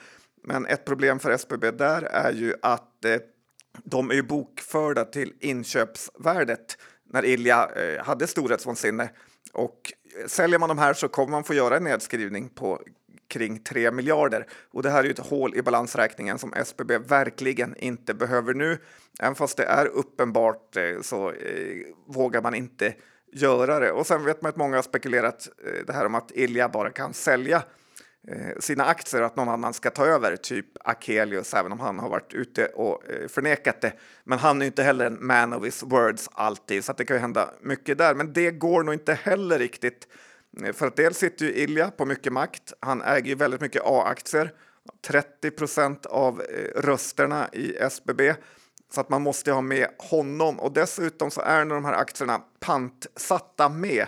[0.45, 3.19] Men ett problem för SBB där är ju att eh,
[3.85, 6.79] de är ju bokförda till inköpsvärdet
[7.11, 9.11] när Ilja eh, hade storhetsvansinne.
[9.53, 12.83] Och eh, säljer man de här så kommer man få göra en nedskrivning på
[13.29, 14.47] kring 3 miljarder.
[14.71, 18.79] Och det här är ju ett hål i balansräkningen som SBB verkligen inte behöver nu.
[19.21, 21.77] Även fast det är uppenbart eh, så eh,
[22.07, 22.95] vågar man inte
[23.33, 23.93] göra det.
[23.93, 26.91] Och sen vet man att många har spekulerat eh, det här om att Ilja bara
[26.91, 27.63] kan sälja
[28.27, 31.99] Eh, sina aktier och att någon annan ska ta över, typ Akelius, även om han
[31.99, 33.93] har varit ute och eh, förnekat det.
[34.25, 37.21] Men han är inte heller en man of his words alltid, så det kan ju
[37.21, 38.15] hända mycket där.
[38.15, 40.09] Men det går nog inte heller riktigt.
[40.65, 42.73] Eh, för att dels sitter ju Ilja på mycket makt.
[42.81, 44.53] Han äger ju väldigt mycket A-aktier,
[45.07, 46.43] 30 procent av
[46.77, 48.35] rösterna i SBB.
[48.91, 53.69] Så att man måste ha med honom och dessutom så är de här aktierna pantsatta
[53.69, 54.07] med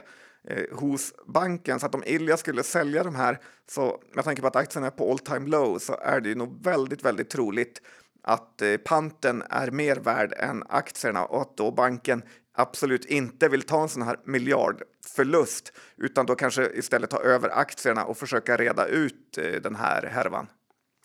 [0.51, 1.81] eh, hos banken.
[1.81, 3.39] Så att om Ilja skulle sälja de här,
[3.71, 6.65] så med tanke på att aktien är på all time low, så är det nog
[6.65, 7.83] väldigt, väldigt troligt
[8.23, 12.23] att eh, panten är mer värd än aktierna och att då banken
[12.55, 18.05] absolut inte vill ta en sån här miljardförlust utan då kanske istället ta över aktierna
[18.05, 20.47] och försöka reda ut eh, den här härvan.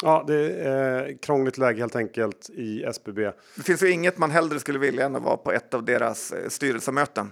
[0.04, 3.32] Ja, det är krångligt läge helt enkelt i SBB.
[3.56, 6.32] Det finns ju inget man hellre skulle vilja än att vara på ett av deras
[6.32, 7.32] eh, styrelsemöten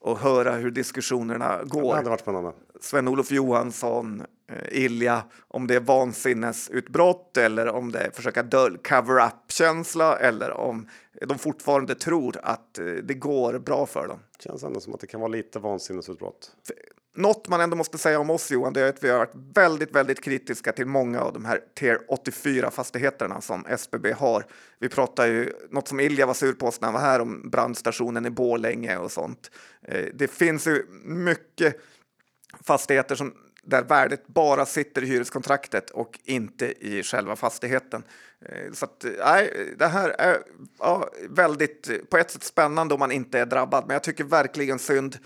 [0.00, 1.94] och höra hur diskussionerna går.
[2.18, 2.52] Spännande.
[2.80, 10.18] Sven-Olof Johansson, eh, Ilja, om det är vansinnesutbrott eller om det är försöka dölja cover-up-känsla
[10.18, 10.88] eller om
[11.26, 14.18] de fortfarande tror att eh, det går bra för dem.
[14.36, 16.52] Det känns ändå som att det kan vara lite vansinnesutbrott.
[17.18, 19.94] Något man ändå måste säga om oss Johan, det är att vi har varit väldigt,
[19.94, 24.46] väldigt kritiska till många av de här Tier 84 fastigheterna som SBB har.
[24.78, 27.50] Vi pratar ju något som Ilja var sur på oss när han var här om
[27.50, 29.50] brandstationen i Borlänge och sånt.
[29.82, 31.80] Eh, det finns ju mycket
[32.64, 38.02] fastigheter som där värdet bara sitter i hyreskontraktet och inte i själva fastigheten.
[38.40, 40.38] Eh, så att, eh, nej, det här är
[40.78, 44.78] ja, väldigt, på ett sätt spännande om man inte är drabbad, men jag tycker verkligen
[44.78, 45.18] synd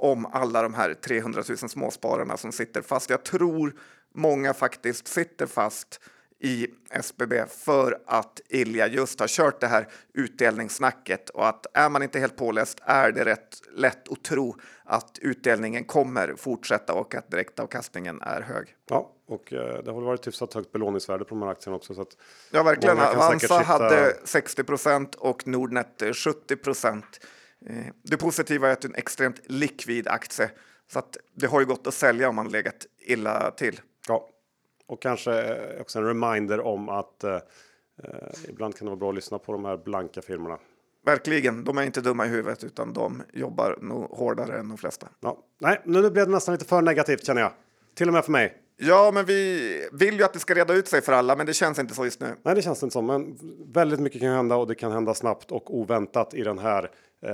[0.00, 3.10] om alla de här 300 000 småspararna som sitter fast.
[3.10, 3.74] Jag tror
[4.14, 6.00] många faktiskt sitter fast
[6.42, 12.02] i SBB för att Ilja just har kört det här utdelningssnacket och att är man
[12.02, 17.30] inte helt påläst är det rätt lätt att tro att utdelningen kommer fortsätta och att
[17.30, 18.74] direktavkastningen är hög.
[18.90, 21.94] Ja, och eh, det har varit hyfsat högt belåningsvärde på de här aktierna också.
[21.94, 22.16] Så att
[22.50, 22.98] ja, verkligen.
[22.98, 27.20] Avanza hade 60 procent och Nordnet 70 procent.
[27.66, 30.50] Eh, det positiva är att det är en extremt likvid aktie
[30.92, 33.80] så att det har ju gått att sälja om man legat illa till.
[34.08, 34.28] Ja,
[34.86, 37.40] och kanske också en reminder om att eh, eh,
[38.48, 40.58] ibland kan det vara bra att lyssna på de här blanka firmorna.
[41.04, 45.08] Verkligen, de är inte dumma i huvudet utan de jobbar nog hårdare än de flesta.
[45.20, 45.38] Ja.
[45.60, 47.52] Nej, nu blev det nästan lite för negativt känner jag.
[47.94, 48.56] Till och med för mig.
[48.76, 51.54] Ja, men vi vill ju att det ska reda ut sig för alla, men det
[51.54, 52.36] känns inte så just nu.
[52.42, 53.38] Nej, det känns inte så, men
[53.72, 56.90] väldigt mycket kan hända och det kan hända snabbt och oväntat i den här
[57.22, 57.32] eh,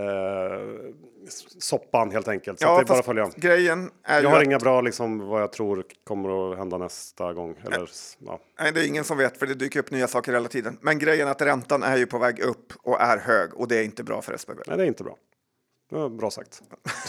[1.59, 2.61] soppan helt enkelt.
[2.61, 3.31] Så ja, det är bara att följa.
[3.37, 4.45] Grejen är jag har att...
[4.45, 7.57] inga bra liksom vad jag tror kommer att hända nästa gång.
[7.65, 7.89] Eller, Nej.
[8.19, 8.41] Ja.
[8.61, 10.79] Nej, det är ingen som vet för det dyker upp nya saker hela tiden.
[10.81, 13.77] Men grejen är att räntan är ju på väg upp och är hög och det
[13.77, 14.61] är inte bra för SBB.
[14.67, 15.17] Nej, det är inte bra.
[16.09, 16.63] Bra sagt.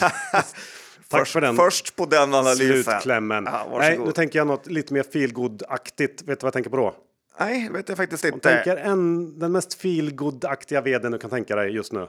[1.08, 1.56] Tack först, för den.
[1.56, 2.84] Först på den analysen.
[2.84, 3.44] Slutklämmen.
[3.44, 6.22] Ja, Nej, nu tänker jag något lite mer feelgood-aktigt.
[6.22, 6.94] Vet du vad jag tänker på då?
[7.40, 8.50] Nej, vet jag faktiskt inte.
[8.50, 12.08] Jag tänker en, den mest feelgood-aktiga vdn du kan tänka dig just nu.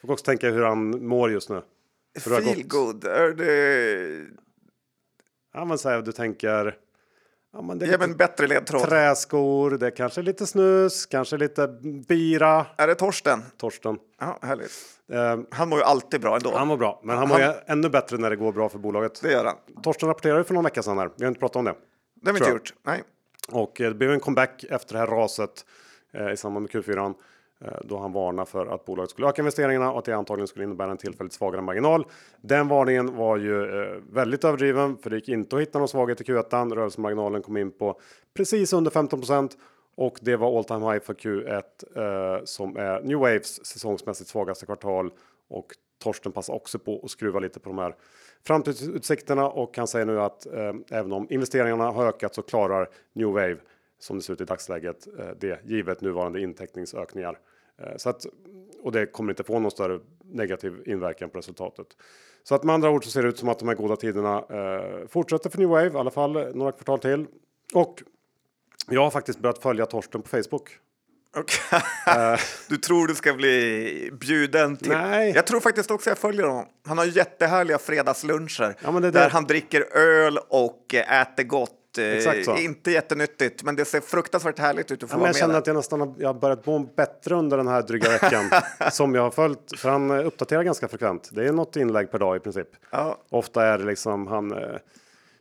[0.00, 1.62] Får också tänka hur han mår just nu.
[2.20, 4.26] Feelgood, är det...
[5.54, 6.76] Ja, men här, du tänker...
[7.52, 8.82] Ja, men det är Ge en bättre ledtråd.
[8.82, 11.68] Träskor, det är kanske lite snus, kanske lite
[12.08, 12.66] bira.
[12.76, 13.42] Är det Torsten?
[13.56, 13.98] Torsten.
[14.20, 14.70] Ja, härligt.
[15.12, 16.56] Uh, han mår ju alltid bra ändå.
[16.56, 17.54] Han mår bra, men han mår han...
[17.66, 19.22] ännu bättre när det går bra för bolaget.
[19.22, 19.82] Det gör han.
[19.82, 21.10] Torsten rapporterade för någon vecka sedan här.
[21.16, 21.74] Vi har inte pratat om det.
[22.14, 22.74] Det har vi inte gjort.
[22.82, 23.02] Nej.
[23.52, 25.64] Och eh, det blev en comeback efter det här raset
[26.12, 27.14] eh, i samband med Q4.
[27.64, 30.64] Eh, då han varnar för att bolaget skulle öka investeringarna och att det antagligen skulle
[30.64, 32.06] innebära en tillfälligt svagare marginal.
[32.40, 36.20] Den varningen var ju eh, väldigt överdriven för det gick inte att hitta någon svaghet
[36.20, 36.74] i Q1.
[36.74, 38.00] Rörelsemarginalen kom in på
[38.34, 39.22] precis under 15
[39.96, 41.62] och det var all time high för Q1
[41.96, 45.10] eh, som är New Waves säsongsmässigt svagaste kvartal
[45.48, 45.66] och
[46.02, 47.94] Torsten passar också på att skruva lite på de här
[48.46, 53.28] framtidsutsikterna och han säger nu att eh, även om investeringarna har ökat så klarar New
[53.28, 53.56] Wave
[53.98, 57.38] som det ser ut i dagsläget eh, det givet nuvarande inteckningsökningar.
[57.82, 58.26] Eh, så att,
[58.82, 61.86] och det kommer inte få någon större negativ inverkan på resultatet.
[62.42, 64.44] Så att med andra ord så ser det ut som att de här goda tiderna
[64.50, 67.26] eh, fortsätter för New Wave, i alla fall några kvartal till.
[67.74, 68.02] Och
[68.90, 70.78] jag har faktiskt börjat följa Torsten på Facebook.
[71.36, 71.80] Okay.
[72.68, 74.88] Du tror du ska bli bjuden till?
[74.88, 75.32] Nej.
[75.34, 76.66] Jag tror faktiskt också jag följer honom.
[76.86, 83.62] Han har jättehärliga fredagsluncher ja, där han dricker öl och äter gott Eh, inte jättenyttigt,
[83.62, 86.00] men det ser fruktansvärt härligt ut att få ja, vara Jag känner att jag nästan
[86.00, 88.44] har, jag har börjat må bättre under den här dryga veckan
[88.92, 89.78] som jag har följt.
[89.80, 91.28] För han eh, uppdaterar ganska frekvent.
[91.32, 92.68] Det är något inlägg per dag i princip.
[92.90, 93.18] Ja.
[93.30, 94.52] Ofta är det liksom han.
[94.52, 94.78] Eh,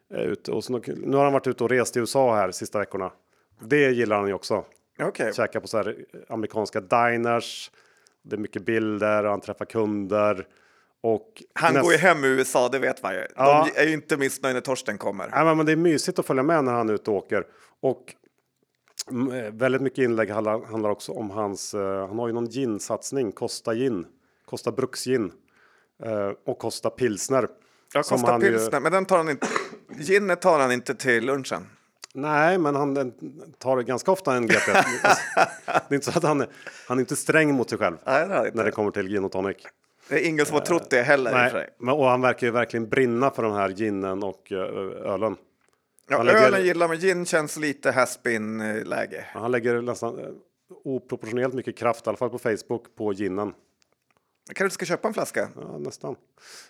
[0.10, 0.52] är ute.
[0.52, 3.12] Och så, nu har han varit ute och rest i USA här sista veckorna.
[3.60, 4.66] Det gillar han ju också.
[5.00, 5.34] Okej.
[5.34, 5.96] Käka på så här
[6.30, 7.72] amerikanska diners.
[8.22, 10.48] Det är mycket bilder och han träffar kunder.
[11.04, 13.26] Och Han näst- går ju hem i USA, det vet man ju.
[13.36, 13.70] Ja.
[13.76, 15.30] De är ju inte missnöjda när Torsten kommer.
[15.32, 17.44] Nej, men det är mysigt att följa med när han är ute och åker.
[17.82, 18.14] Och
[19.12, 22.48] mm, eh, väldigt mycket inlägg handlar, handlar också om hans, eh, han har ju någon
[22.50, 24.06] gin-satsning, Costa Gin,
[24.46, 25.32] Costa Bruks-gin
[26.04, 27.48] eh, och Costa Pilsner.
[27.94, 29.48] Ja, Costa han ju- pilsner, men den tar han inte.
[30.00, 31.68] Ginnet tar han inte till lunchen.
[32.14, 33.14] Nej, men han
[33.58, 34.66] tar ganska ofta en GT.
[35.66, 36.50] det är inte så att han, är-
[36.88, 39.32] han är inte sträng mot sig själv Nej, det när det kommer till gin och
[39.32, 39.58] tonic.
[40.10, 41.50] Det är ingen som har trott det heller.
[41.50, 44.58] för Nej, men, och han verkar ju verkligen brinna för den här ginen och eh,
[45.14, 45.36] ölen.
[46.10, 49.26] Ja, lägger- Ölen gillar men gin känns lite haspin-läge.
[49.34, 50.26] Han lägger nästan eh,
[50.84, 53.54] oproportionerligt mycket kraft, i alla fall på Facebook, på ginen.
[54.48, 55.50] Kanske du ska köpa en flaska?
[55.56, 56.16] Ja, nästan.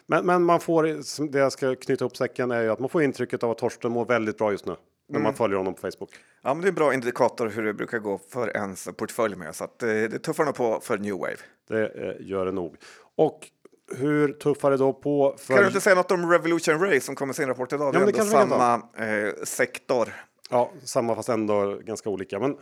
[0.05, 0.83] Men, men man får,
[1.31, 3.91] det jag ska knyta ihop säcken är ju att man får intrycket av att Torsten
[3.91, 4.75] mår väldigt bra just nu.
[5.09, 6.09] När man följer honom på Facebook.
[6.43, 9.55] Ja, men det är en bra indikator hur det brukar gå för ens portfölj med.
[9.55, 11.37] Så att, eh, det tuffar nog på för New Wave.
[11.67, 12.75] Det eh, gör det nog.
[13.17, 13.51] Och
[13.95, 15.35] hur tuffar det då på?
[15.37, 15.53] För...
[15.53, 17.93] Kan du inte säga något om Revolution Race som kommer sin rapport idag?
[17.93, 20.13] Det är det ändå samma eh, sektor.
[20.49, 22.39] Ja, samma fast ändå ganska olika.
[22.39, 22.57] Men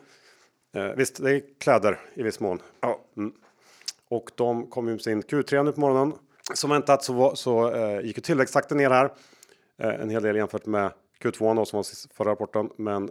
[0.76, 2.62] eh, visst, det är kläder i viss mån.
[2.80, 3.00] Ja,
[4.10, 6.13] Och de kom ju sin Q3 nu på morgonen.
[6.54, 9.13] Som väntat så, så eh, gick ju tillväxttakten ner här.
[9.78, 10.91] Eh, en hel del jämfört med
[11.24, 12.70] Q2 då, som var förra rapporten.
[12.78, 13.10] Men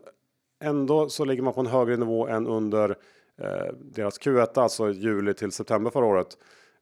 [0.63, 2.91] ändå så ligger man på en högre nivå än under
[3.41, 6.29] eh, deras Q1, alltså juli till september förra året.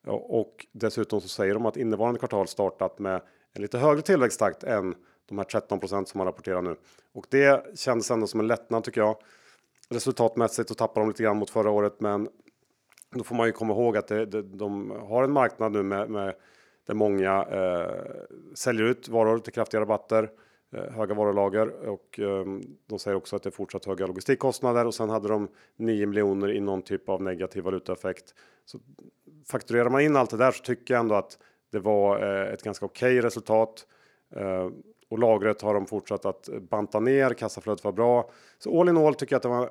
[0.07, 4.65] Ja, Och dessutom så säger de att innevarande kvartal startat med en lite högre tillväxttakt
[4.65, 4.95] än
[5.27, 6.77] de här 13% som man rapporterar nu.
[7.13, 9.17] Och det kändes ändå som en lättnad tycker jag.
[9.89, 12.29] Resultatmässigt så tappar de lite grann mot förra året, men
[13.15, 16.11] då får man ju komma ihåg att det, det, de har en marknad nu med,
[16.11, 16.35] med
[16.87, 18.13] där många eh,
[18.55, 20.31] säljer ut varor till kraftiga rabatter,
[20.73, 22.45] eh, höga varulager och eh,
[22.87, 26.53] de säger också att det är fortsatt höga logistikkostnader och sen hade de 9 miljoner
[26.53, 28.35] i någon typ av negativ valutaeffekt.
[28.65, 28.79] Så
[29.51, 31.39] fakturerar man in allt det där så tycker jag ändå att
[31.73, 33.87] det var eh, ett ganska okej resultat.
[34.37, 34.69] Eh,
[35.09, 38.31] och lagret har de fortsatt att banta ner, kassaflödet var bra.
[38.59, 39.71] Så all in all tycker jag att det var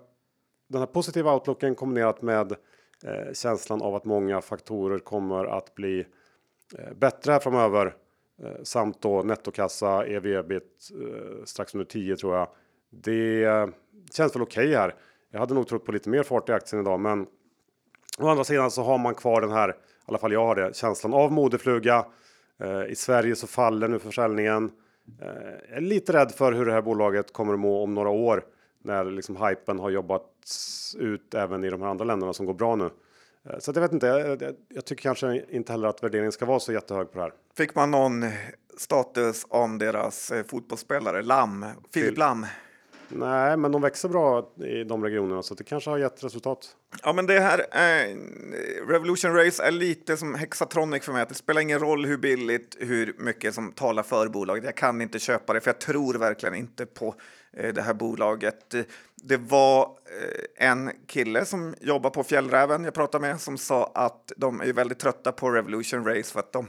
[0.68, 2.52] den här positiva outlooken kombinerat med
[3.04, 6.06] eh, känslan av att många faktorer kommer att bli
[6.78, 7.96] eh, bättre här framöver.
[8.44, 12.48] Eh, samt då nettokassa, ev ebit eh, strax under 10 tror jag.
[12.90, 13.70] Det
[14.14, 14.96] känns väl okej här.
[15.32, 17.28] Jag hade nog trott på lite mer fart i aktien idag, men
[18.20, 19.74] å andra sidan så har man kvar den här, i
[20.06, 22.06] alla fall jag har det, känslan av modefluga.
[22.60, 24.72] Eh, I Sverige så faller nu försäljningen.
[25.22, 25.28] Eh,
[25.70, 28.44] jag är lite rädd för hur det här bolaget kommer att må om några år
[28.84, 32.76] när liksom hypen har jobbats ut även i de här andra länderna som går bra
[32.76, 32.90] nu.
[33.50, 36.46] Eh, Så jag vet inte, jag, jag, jag tycker kanske inte heller att värderingen ska
[36.46, 37.34] vara så jättehög på det här.
[37.58, 38.26] Fick man någon
[38.78, 42.46] status om deras eh, fotbollsspelare, Lam, Filip Lam?
[43.14, 46.76] Nej, men de växer bra i de regionerna så det kanske har gett resultat.
[47.04, 48.18] Ja, men det här eh,
[48.88, 51.22] Revolution Race är lite som Hexatronic för mig.
[51.22, 54.64] Att det spelar ingen roll hur billigt, hur mycket som talar för bolaget.
[54.64, 57.16] Jag kan inte köpa det, för jag tror verkligen inte på
[57.54, 58.76] eh, det här bolaget.
[59.16, 64.32] Det var eh, en kille som jobbar på Fjällräven jag pratade med som sa att
[64.38, 66.68] de är väldigt trötta på Revolution Race för att de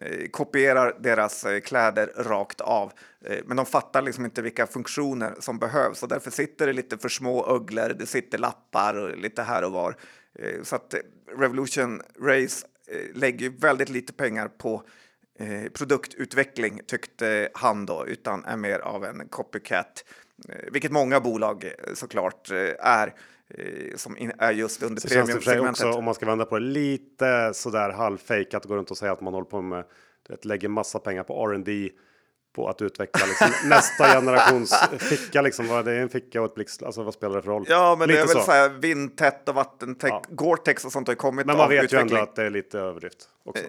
[0.00, 2.92] Eh, kopierar deras eh, kläder rakt av.
[3.24, 6.98] Eh, men de fattar liksom inte vilka funktioner som behövs och därför sitter det lite
[6.98, 9.96] för små ugglor, det sitter lappar och lite här och var.
[10.38, 11.00] Eh, så att eh,
[11.38, 14.82] Revolution Race eh, lägger väldigt lite pengar på
[15.38, 20.04] eh, produktutveckling tyckte han då, utan är mer av en copycat,
[20.48, 23.14] eh, vilket många bolag eh, såklart eh, är
[23.54, 25.84] eh, Som är just under Så det premiumsegmentet.
[25.86, 29.12] också, om man ska vända på det, lite sådär halvfejk att gå runt och säga
[29.12, 29.84] att man håller på med,
[30.28, 31.90] vet, lägger massa pengar på R&D
[32.54, 35.68] på att utveckla liksom, nästa generations ficka liksom.
[35.68, 37.64] Vad- Det är en ficka och ett blixt, alltså vad spelar det för roll?
[37.68, 38.50] Ja, men Lite det är väl så.
[38.50, 40.10] här vindtätt och vattentätt.
[40.10, 40.22] Ja.
[40.28, 42.78] Gore-Tex och sånt har ju kommit Men man vet ju ändå att det är lite
[42.78, 43.64] överdrift också.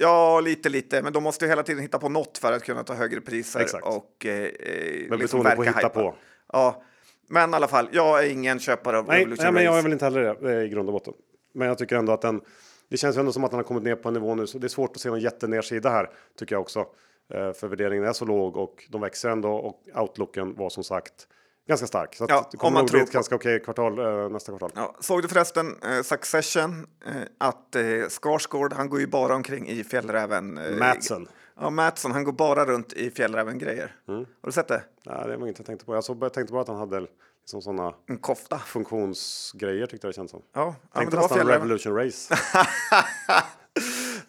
[0.00, 1.02] Ja, lite, lite.
[1.02, 3.60] Men de måste ju hela tiden hitta på något för att kunna ta högre priser
[3.60, 3.86] Exakt.
[3.86, 5.88] och eh, eh, Med liksom betoning på hitta hypa.
[5.88, 6.14] på.
[6.52, 6.82] Ja,
[7.28, 9.82] men i alla fall, jag är ingen köpare av Nej, Revolution nej men jag är
[9.82, 11.14] väl inte heller det, är i grund och botten.
[11.54, 12.40] Men jag tycker ändå att den,
[12.88, 14.58] det känns ju ändå som att den har kommit ner på en nivå nu, så
[14.58, 16.86] det är svårt att se någon jättenersida här, tycker jag också.
[17.34, 21.26] Eh, För värderingen är så låg och de växer ändå och outlooken var som sagt
[21.68, 22.14] ganska stark.
[22.14, 24.52] Så Ja, det om kommer man nog tror bli ett ganska okej kvartal eh, nästa
[24.52, 24.70] kvartal.
[24.74, 26.86] Ja, såg du förresten eh, Succession?
[27.06, 30.58] Eh, att eh, Skarsgård, han går ju bara omkring i fjällräven.
[30.58, 31.28] Eh, Madsen.
[31.60, 33.96] Ja, Mattsson, han går bara runt i fjällräven-grejer.
[34.08, 34.18] Mm.
[34.18, 34.82] Har du sett det?
[35.04, 35.94] Nej, det var inget jag tänkte på.
[35.94, 37.06] Jag såg, jag tänkte bara att han hade
[37.48, 38.58] liksom sådana En kofta.
[38.58, 40.42] funktionsgrejer tyckte jag det kändes som.
[40.52, 41.48] Ja, ja Tänkte det var nästan.
[41.48, 42.34] Revolution Race.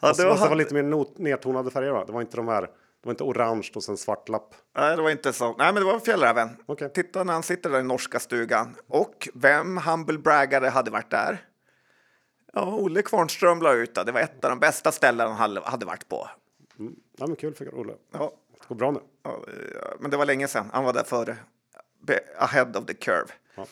[0.01, 0.57] Ja, det det var var, han.
[0.57, 2.05] lite mer not, nedtonade färger va?
[2.05, 2.69] Det var inte de här Det
[3.03, 4.55] var inte orange och sen svart lapp.
[4.77, 5.45] Nej, det var inte så.
[5.57, 6.49] Nej, men det var Fjällräven.
[6.65, 6.91] Okej.
[6.93, 8.75] Titta när han sitter där i norska stugan.
[8.87, 11.45] Och vem humble braggare hade varit där?
[12.53, 14.03] Ja, Olle Kvarnström la ut det.
[14.03, 16.29] Det var ett av de bästa ställen han hade- varit på.
[17.17, 17.93] Ja, men kul för Olle.
[18.13, 18.99] Ja, Det går bra nu.
[19.23, 19.39] ja,
[19.99, 20.69] men det var länge sedan.
[20.73, 21.37] Han var där före.
[22.37, 23.27] Ahead of the curve.
[23.55, 23.65] Ja.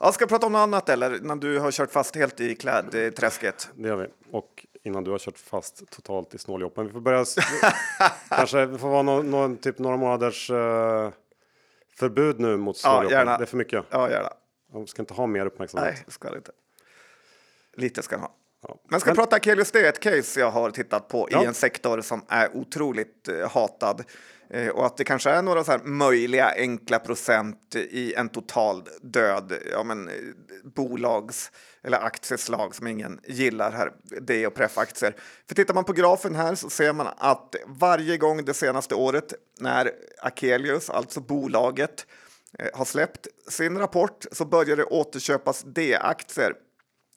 [0.00, 1.18] Ja, ska jag prata om något annat eller?
[1.20, 3.70] När du har kört fast helt i klädträsket.
[3.74, 4.06] Det gör vi.
[4.30, 6.86] Och innan du har kört fast totalt i snåljåpen.
[6.86, 7.24] Vi får börja...
[8.28, 11.10] kanske det får vara någon, någon, typ några månaders eh,
[11.96, 13.18] förbud nu mot snåljåpen.
[13.18, 13.38] gärna.
[13.38, 13.84] Det är för mycket.
[13.90, 14.32] Ja, gärna.
[14.72, 15.94] De ska inte ha mer uppmärksamhet.
[15.94, 16.52] Nej, ska inte.
[17.76, 18.34] Lite ska han ha.
[18.62, 18.76] Ja.
[18.88, 21.42] Men ska Men- prata Akelius, det är ett case jag har tittat på Ja.
[21.42, 24.04] i en sektor som är otroligt eh, hatad.
[24.50, 28.82] Eh, och att det kanske är några så här möjliga enkla procent i en total
[29.02, 30.14] död ja, men, eh,
[30.64, 35.16] bolags eller aktieslag som ingen gillar här, det och preffaktier.
[35.48, 39.34] För tittar man på grafen här så ser man att varje gång det senaste året
[39.60, 39.90] när
[40.22, 42.06] Akelius, alltså bolaget,
[42.58, 46.54] eh, har släppt sin rapport så börjar det återköpas D-aktier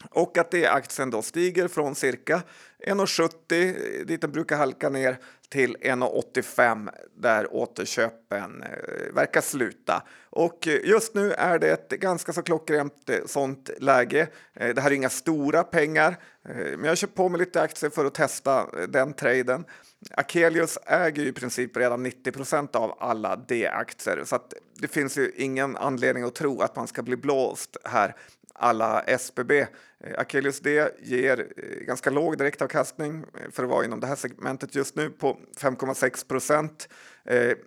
[0.09, 2.41] och att D-aktien då stiger från cirka
[2.87, 5.19] 1,70 dit den brukar halka ner
[5.53, 10.03] till 1,85 där återköpen eh, verkar sluta.
[10.29, 14.27] Och eh, just nu är det ett ganska så klockrent eh, sånt läge.
[14.53, 16.17] Det här är inga stora pengar,
[16.77, 19.65] men jag kör på med lite aktier för att testa den traden.
[20.11, 25.17] Akelius äger ju i princip redan 90 procent av alla D-aktier så att det finns
[25.17, 28.15] ju ingen anledning att tro att man ska bli blåst här
[28.53, 29.51] alla SBB.
[29.51, 29.67] Eh,
[30.17, 34.75] Akelius D ger eh, ganska låg direktavkastning eh, för att vara inom det här segmentet
[34.75, 36.89] just nu på 5,6 procent.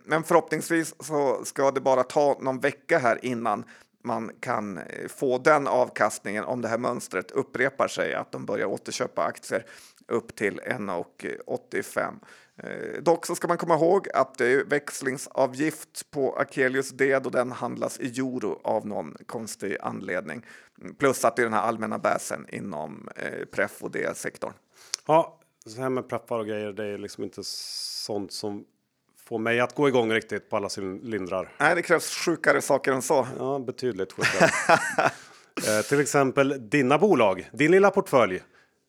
[0.05, 3.64] Men förhoppningsvis så ska det bara ta någon vecka här innan
[4.05, 9.24] man kan få den avkastningen om det här mönstret upprepar sig, att de börjar återköpa
[9.24, 9.66] aktier
[10.09, 12.14] upp till 1,85.
[12.63, 17.31] Eh, dock så ska man komma ihåg att det är växlingsavgift på Akelius D då
[17.31, 20.47] den handlas i euro av någon konstig anledning.
[20.99, 24.53] Plus att det är den här allmänna bäsen inom eh, preff och D-sektorn.
[25.07, 28.65] Ja, så här med preppar och grejer, det är liksom inte sånt som
[29.29, 31.53] får mig att gå igång riktigt på alla cylindrar.
[31.59, 33.27] Nej, det krävs sjukare saker än så.
[33.39, 34.51] Ja, betydligt sjukare.
[35.79, 38.43] eh, till exempel dina bolag, din lilla portfölj.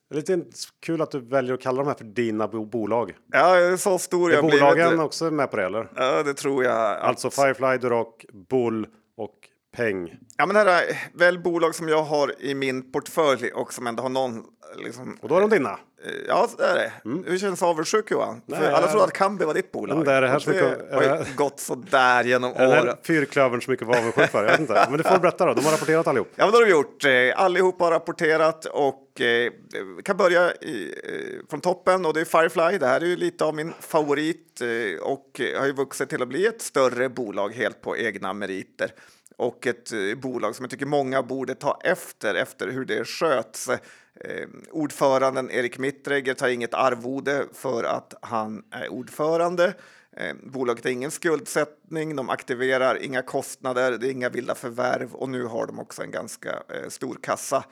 [0.10, 0.46] Det är lite
[0.80, 3.16] kul att du väljer att kalla de här för dina bo bolag.
[3.32, 5.06] Ja, så stor Är jag bolagen blivit.
[5.06, 5.92] också med på det eller?
[5.96, 6.98] Ja, det tror jag.
[7.00, 8.08] Alltså Firefly, Duroc,
[8.50, 8.88] Bull
[9.18, 9.34] och
[9.78, 10.16] Peng.
[10.38, 13.88] Ja, men det här är väl bolag som jag har i min portfölj och som
[13.88, 14.44] ändå har någon
[14.78, 15.70] liksom, Och då är de dina.
[16.06, 16.92] Eh, Ja, det är det.
[17.30, 18.42] Hur känns avundsjuk Johan?
[18.46, 20.06] Nej, För alla trodde att Kambi var ditt bolag.
[20.06, 22.96] Det är det här som det mycket- har ju det- gått sådär genom åren.
[23.04, 24.44] fyrklövern så mycket var avundsjuk för?
[24.44, 24.74] Jag vet inte.
[24.90, 25.54] Men du får berätta då.
[25.54, 26.28] De har rapporterat allihop.
[26.36, 27.06] Ja, men det har de gjort.
[27.38, 29.52] Eh, Allihop har rapporterat och eh,
[29.98, 32.78] vi kan börja i, eh, från toppen och det är Firefly.
[32.78, 36.28] Det här är ju lite av min favorit eh, och har ju vuxit till att
[36.28, 38.92] bli ett större bolag helt på egna meriter
[39.38, 43.70] och ett eh, bolag som jag tycker många borde ta efter efter hur det sköts.
[43.70, 49.74] Eh, ordföranden Erik Mittregger tar inget arvode för att han är ordförande.
[50.18, 55.30] Eh, bolaget har ingen skuldsättning, de aktiverar inga kostnader, det är inga vilda förvärv och
[55.30, 57.64] nu har de också en ganska eh, stor kassa.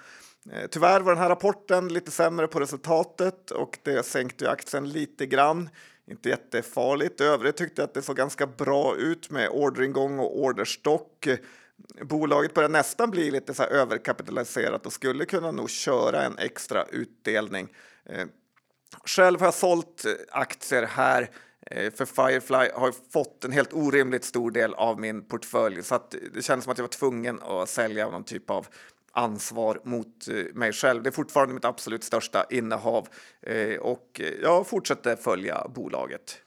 [0.52, 4.90] Eh, tyvärr var den här rapporten lite sämre på resultatet och det sänkte ju aktien
[4.90, 5.70] lite grann.
[6.08, 7.22] Inte jättefarligt.
[7.22, 11.28] I övrigt tyckte jag att det såg ganska bra ut med orderingång och orderstock.
[12.02, 16.86] Bolaget börjar nästan bli lite så här överkapitaliserat och skulle kunna nog köra en extra
[16.86, 17.74] utdelning.
[18.06, 18.26] Eh,
[19.06, 21.30] själv har jag sålt eh, aktier här
[21.72, 26.16] eh, för Firefly har fått en helt orimligt stor del av min portfölj så att
[26.34, 28.68] det kändes som att jag var tvungen att sälja någon typ av
[29.16, 31.04] ansvar mot eh, mig själv.
[31.04, 33.08] Det är fortfarande mitt absolut största innehav
[33.42, 36.38] eh, och eh, jag fortsätter följa bolaget.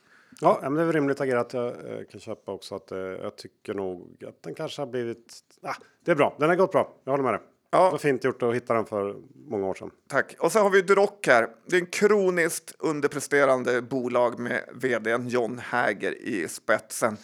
[0.41, 1.53] Ja, men det är väl rimligt agerat.
[1.53, 1.75] Jag
[2.11, 2.91] kan köpa också att
[3.23, 5.35] jag tycker nog att den kanske har blivit.
[5.63, 6.37] Ah, det är bra.
[6.39, 6.95] Den har gått bra.
[7.05, 7.41] Jag håller med dig.
[7.71, 7.85] Ja.
[7.85, 9.17] Det var fint gjort att hitta den för
[9.49, 9.91] många år sedan.
[10.09, 10.37] Tack.
[10.39, 11.49] Och så har vi Duroc här.
[11.67, 17.17] Det är en kroniskt underpresterande bolag med vdn John Häger i spetsen.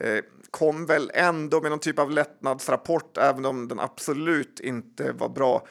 [0.00, 5.28] Eh, kom väl ändå med någon typ av lättnadsrapport, även om den absolut inte var
[5.28, 5.66] bra.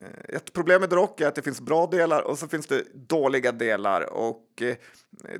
[0.00, 2.82] Eh, ett problem med Duroc är att det finns bra delar och så finns det
[2.94, 4.12] dåliga delar.
[4.12, 4.76] Och eh,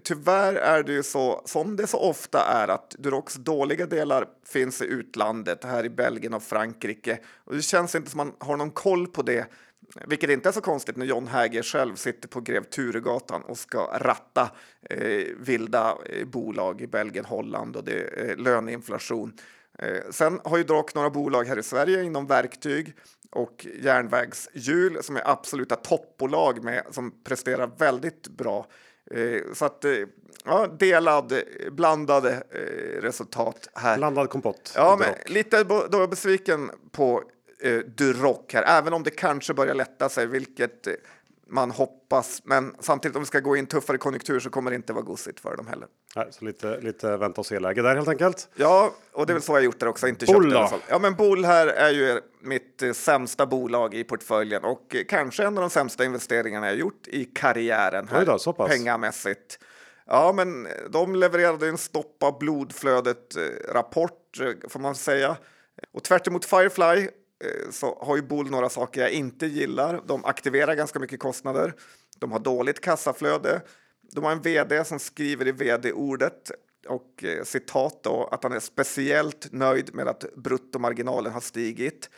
[0.02, 4.82] tyvärr är det ju så, som det så ofta är, att Durocs dåliga delar finns
[4.82, 7.18] i utlandet, här i Belgien och Frankrike.
[7.44, 9.46] Och det känns inte som man har någon koll på det,
[10.06, 13.98] vilket inte är så konstigt när John Häger själv sitter på Grev Turegatan och ska
[13.98, 14.50] ratta
[14.90, 19.32] eh, vilda eh, bolag i Belgien, Holland och det är eh, löneinflation.
[19.78, 22.94] Eh, sen har ju Duroc några bolag här i Sverige inom verktyg
[23.30, 28.66] och järnvägshjul som är absoluta toppbolag med som presterar väldigt bra.
[29.10, 29.92] Eh, så att eh,
[30.44, 31.32] ja, delad,
[31.72, 32.42] blandade
[33.00, 33.96] resultat här.
[33.96, 34.72] Blandad kompott.
[34.76, 37.22] Ja, men lite då är jag besviken på
[37.62, 40.92] eh, Duroc här, även om det kanske börjar lätta sig, vilket eh,
[41.48, 42.42] man hoppas.
[42.44, 45.04] Men samtidigt om vi ska gå i en tuffare konjunktur så kommer det inte vara
[45.04, 45.88] gosigt för dem heller.
[46.16, 48.48] Nej, så lite, lite vänta och se-läge där helt enkelt.
[48.54, 50.08] Ja, och det är väl så jag gjort där också.
[50.08, 50.78] Inte Bull köpt då?
[50.88, 55.44] Ja, men Bull här är ju mitt eh, sämsta bolag i portföljen och eh, kanske
[55.44, 58.08] en av de sämsta investeringarna jag gjort i karriären.
[58.08, 58.70] Här, då, så pass.
[58.70, 59.58] Pengamässigt.
[60.06, 65.36] Ja, men de levererade en stoppa blodflödet-rapport, eh, får man säga.
[65.92, 67.08] Och tvärt emot Firefly
[67.44, 70.02] Eh, så har ju Bull några saker jag inte gillar.
[70.06, 71.74] De aktiverar ganska mycket kostnader.
[72.18, 73.62] De har dåligt kassaflöde.
[74.12, 76.50] De har en vd som skriver i vd-ordet
[76.88, 82.10] och eh, citat då att han är speciellt nöjd med att bruttomarginalen har stigit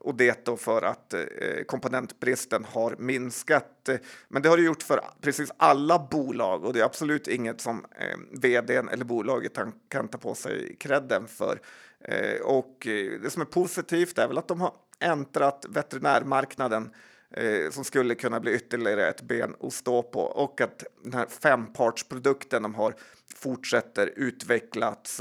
[0.00, 1.20] och det då för att eh,
[1.66, 3.88] komponentbristen har minskat.
[4.28, 7.84] Men det har det gjort för precis alla bolag och det är absolut inget som
[8.00, 11.60] eh, vdn eller bolaget kan, kan ta på sig credden för.
[12.08, 16.90] Eh, och eh, det som är positivt är väl att de har äntrat veterinärmarknaden
[17.30, 21.26] eh, som skulle kunna bli ytterligare ett ben att stå på och att den här
[21.26, 22.94] fempartsprodukten de har
[23.34, 25.20] fortsätter utvecklas.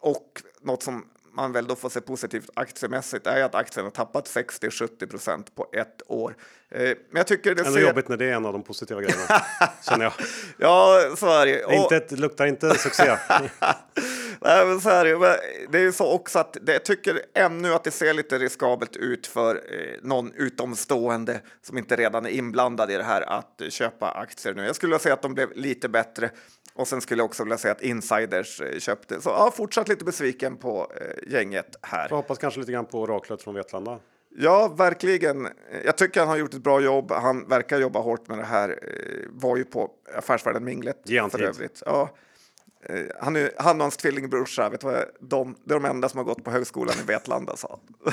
[0.00, 4.28] Och något som man väl då får se positivt aktiemässigt är att aktien har tappat
[4.28, 6.36] 60-70 procent på ett år.
[6.70, 7.86] Men jag tycker det Ändå ser...
[7.86, 9.22] jobbigt när det är en av de positiva grejerna.
[9.88, 10.12] känner jag.
[10.58, 11.64] Ja, så är det.
[11.64, 13.16] Och- Inte, luktar inte succé.
[14.44, 15.18] Nej, men så här, är
[15.70, 15.78] det.
[15.78, 19.26] Är ju så också att det, jag tycker ännu att det ser lite riskabelt ut
[19.26, 24.54] för eh, någon utomstående som inte redan är inblandad i det här att köpa aktier
[24.54, 24.64] nu.
[24.66, 26.30] Jag skulle vilja säga att de blev lite bättre
[26.74, 29.20] och sen skulle jag också vilja säga att insiders eh, köpte.
[29.20, 32.06] Så ja, fortsatt lite besviken på eh, gänget här.
[32.10, 33.98] Jag hoppas kanske lite grann på oraklet från Vetlanda.
[34.38, 35.48] Ja, verkligen.
[35.84, 37.12] Jag tycker han har gjort ett bra jobb.
[37.12, 38.68] Han verkar jobba hårt med det här.
[38.70, 41.46] Eh, Var ju på Affärsvärlden Minglet Ge för tid.
[41.46, 41.82] övrigt.
[41.86, 42.10] Ja.
[42.82, 46.18] Eh, Han, är, han och hans tvillingbrorsa, vet vad, de, det är de enda som
[46.18, 48.12] har gått på högskolan i Vetlanda, sa han.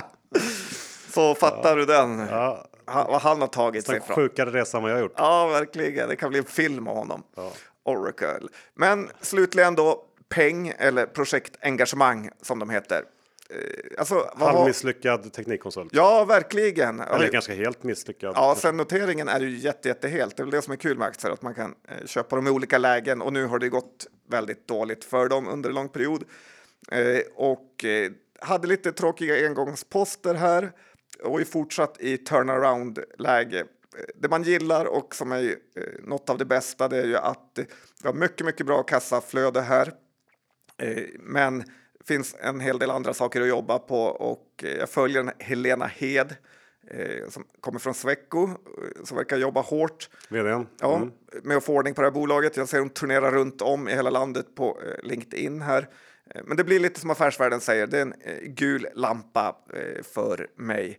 [1.10, 2.18] Så fattar du den?
[2.18, 4.16] Ja, Han, vad han har tagit sig från.
[4.16, 5.14] sjukare resa än vad jag har gjort.
[5.16, 6.08] Ja, verkligen.
[6.08, 7.22] Det kan bli en film av honom.
[7.84, 8.48] Oracle.
[8.74, 13.04] Men slutligen då, peng eller projektengagemang som de heter.
[13.50, 13.56] Eh,
[13.98, 14.30] Alltså.
[14.36, 15.90] Halvmisslyckad teknikkonsult.
[15.94, 17.00] Ja, verkligen.
[17.00, 18.32] Eller ganska helt misslyckad.
[18.36, 20.36] Ja, sen noteringen är ju jätte, jätte helt.
[20.36, 22.46] Det är väl det som är kul med aktier, att man kan eh, köpa dem
[22.46, 25.88] i olika lägen och nu har det gått väldigt dåligt för dem under en lång
[25.88, 26.24] period.
[26.92, 27.84] Eh, och
[28.40, 30.72] hade lite tråkiga engångsposter här
[31.24, 33.58] och är fortsatt i turnaround-läge.
[33.60, 33.64] Eh,
[34.16, 35.56] Det man gillar och som är
[36.02, 37.58] något av det bästa det är ju att
[38.02, 39.92] vi har mycket, mycket bra kassaflöde här.
[41.20, 41.64] Men
[42.08, 45.86] finns en hel del andra saker att jobba på och eh, jag följer en Helena
[45.86, 46.36] Hed
[46.90, 50.66] eh, som kommer från Sweco eh, som verkar jobba hårt VDn.
[50.80, 51.10] ja, Mm.
[51.42, 52.56] med att få ordning på det här bolaget.
[52.56, 55.88] Jag ser dem turnera runt om i hela landet på eh, LinkedIn här.
[56.44, 58.14] Men det blir lite som Affärsvärlden säger, det är en
[58.54, 59.56] gul lampa
[60.02, 60.98] för mig.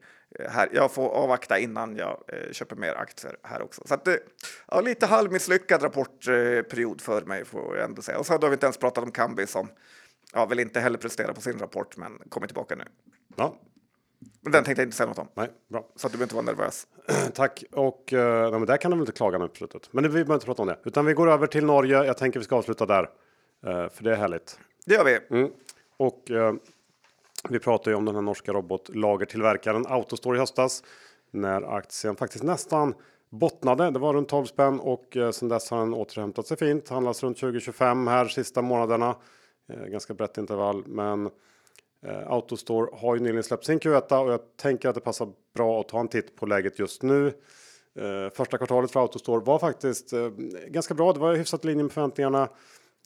[0.50, 0.70] Här.
[0.74, 3.82] Jag får avvakta innan jag köper mer aktier här också.
[3.86, 4.08] Så att,
[4.68, 8.18] ja, lite halvmisslyckad rapportperiod för mig får jag ändå säga.
[8.20, 9.70] Och så har vi inte ens pratat om Kambi som
[10.38, 12.84] ja, väl inte heller presterar på sin rapport men kommer tillbaka nu.
[13.36, 13.56] Ja,
[14.42, 15.88] Men den tänkte jag inte säga något om, nej, bra.
[15.96, 16.88] så att du behöver inte vara nervös.
[17.34, 17.64] Tack.
[17.72, 19.90] Och eh, nej, men där kan de väl inte klaga nu på slutet.
[19.92, 20.80] Men det, vi behöver inte prata om det.
[20.84, 22.04] Utan vi går över till Norge.
[22.04, 23.10] Jag tänker vi ska avsluta där.
[23.66, 24.60] Eh, för det är härligt.
[24.86, 25.38] Det gör vi.
[25.38, 25.52] Mm.
[25.98, 26.54] Och eh,
[27.50, 30.84] vi pratade ju om den här norska robotlagertillverkaren Autostore i höstas.
[31.32, 32.94] När aktien faktiskt nästan
[33.30, 33.92] bottnade.
[33.92, 36.90] Det var runt 12 spänn och eh, sen dess har den återhämtat sig fint.
[36.90, 39.16] Handlas runt 2025 här sista månaderna.
[39.70, 41.30] Eh, ganska brett intervall, men
[42.06, 45.80] eh, Autostore har ju nyligen släppt sin Q1 och jag tänker att det passar bra
[45.80, 47.28] att ta en titt på läget just nu.
[47.96, 50.30] Eh, första kvartalet för Autostore var faktiskt eh,
[50.68, 51.14] ganska bra.
[51.14, 52.50] Det var hyfsat i linje med förväntningarna.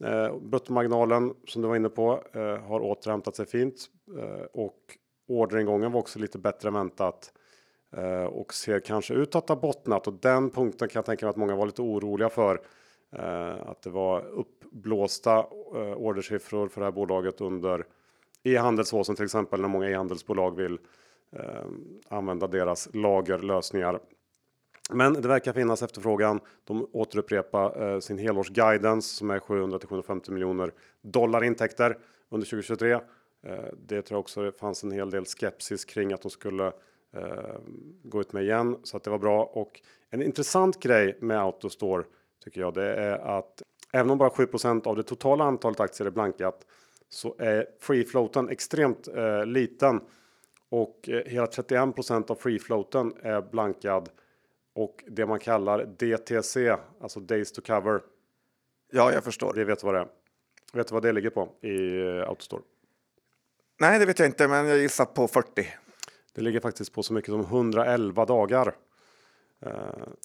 [0.04, 3.86] Eh, bruttomarginalen som du var inne på eh, har återhämtat sig fint
[4.18, 4.78] eh, och
[5.28, 7.32] orderingången var också lite bättre än väntat
[7.96, 11.30] eh, och ser kanske ut att ha bottnat och den punkten kan jag tänka mig
[11.30, 12.60] att många var lite oroliga för.
[13.18, 15.38] Eh, att det var uppblåsta
[15.74, 17.86] eh, ordersiffror för det här bolaget under
[18.42, 20.78] e-handelsåsen till exempel när många e-handelsbolag vill
[21.32, 21.64] eh,
[22.08, 24.00] använda deras lagerlösningar.
[24.90, 26.40] Men det verkar finnas efterfrågan.
[26.64, 31.98] De återupprepar sin helårsguidance som är 700 till 750 miljoner dollar intäkter
[32.28, 32.98] under 2023.
[33.86, 36.72] Det tror jag också det fanns en hel del skepsis kring att de skulle
[38.02, 39.44] gå ut med igen så att det var bra.
[39.44, 42.04] Och en intressant grej med Autostore
[42.44, 43.62] tycker jag det är att
[43.92, 46.66] även om bara 7% av det totala antalet aktier är blankat
[47.08, 50.00] så är free floaten extremt eh, liten
[50.68, 54.08] och eh, hela 31% av free floaten är blankad
[54.74, 58.00] och det man kallar DTC, alltså Days to Cover.
[58.92, 59.52] Ja, jag förstår.
[59.54, 60.08] Det vet du vad det är.
[60.72, 62.62] Vet du vad det ligger på i eh, Autostore?
[63.80, 65.68] Nej, det vet jag inte, men jag gissar på 40.
[66.34, 68.74] Det ligger faktiskt på så mycket som 111 dagar.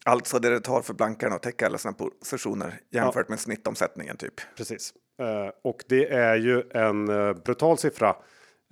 [0.05, 4.33] Alltså det det tar för blankarna att täcka alla sina positioner jämfört med snittomsättningen typ.
[4.57, 4.93] Precis.
[5.19, 8.15] Eh, och det är ju en eh, brutal siffra.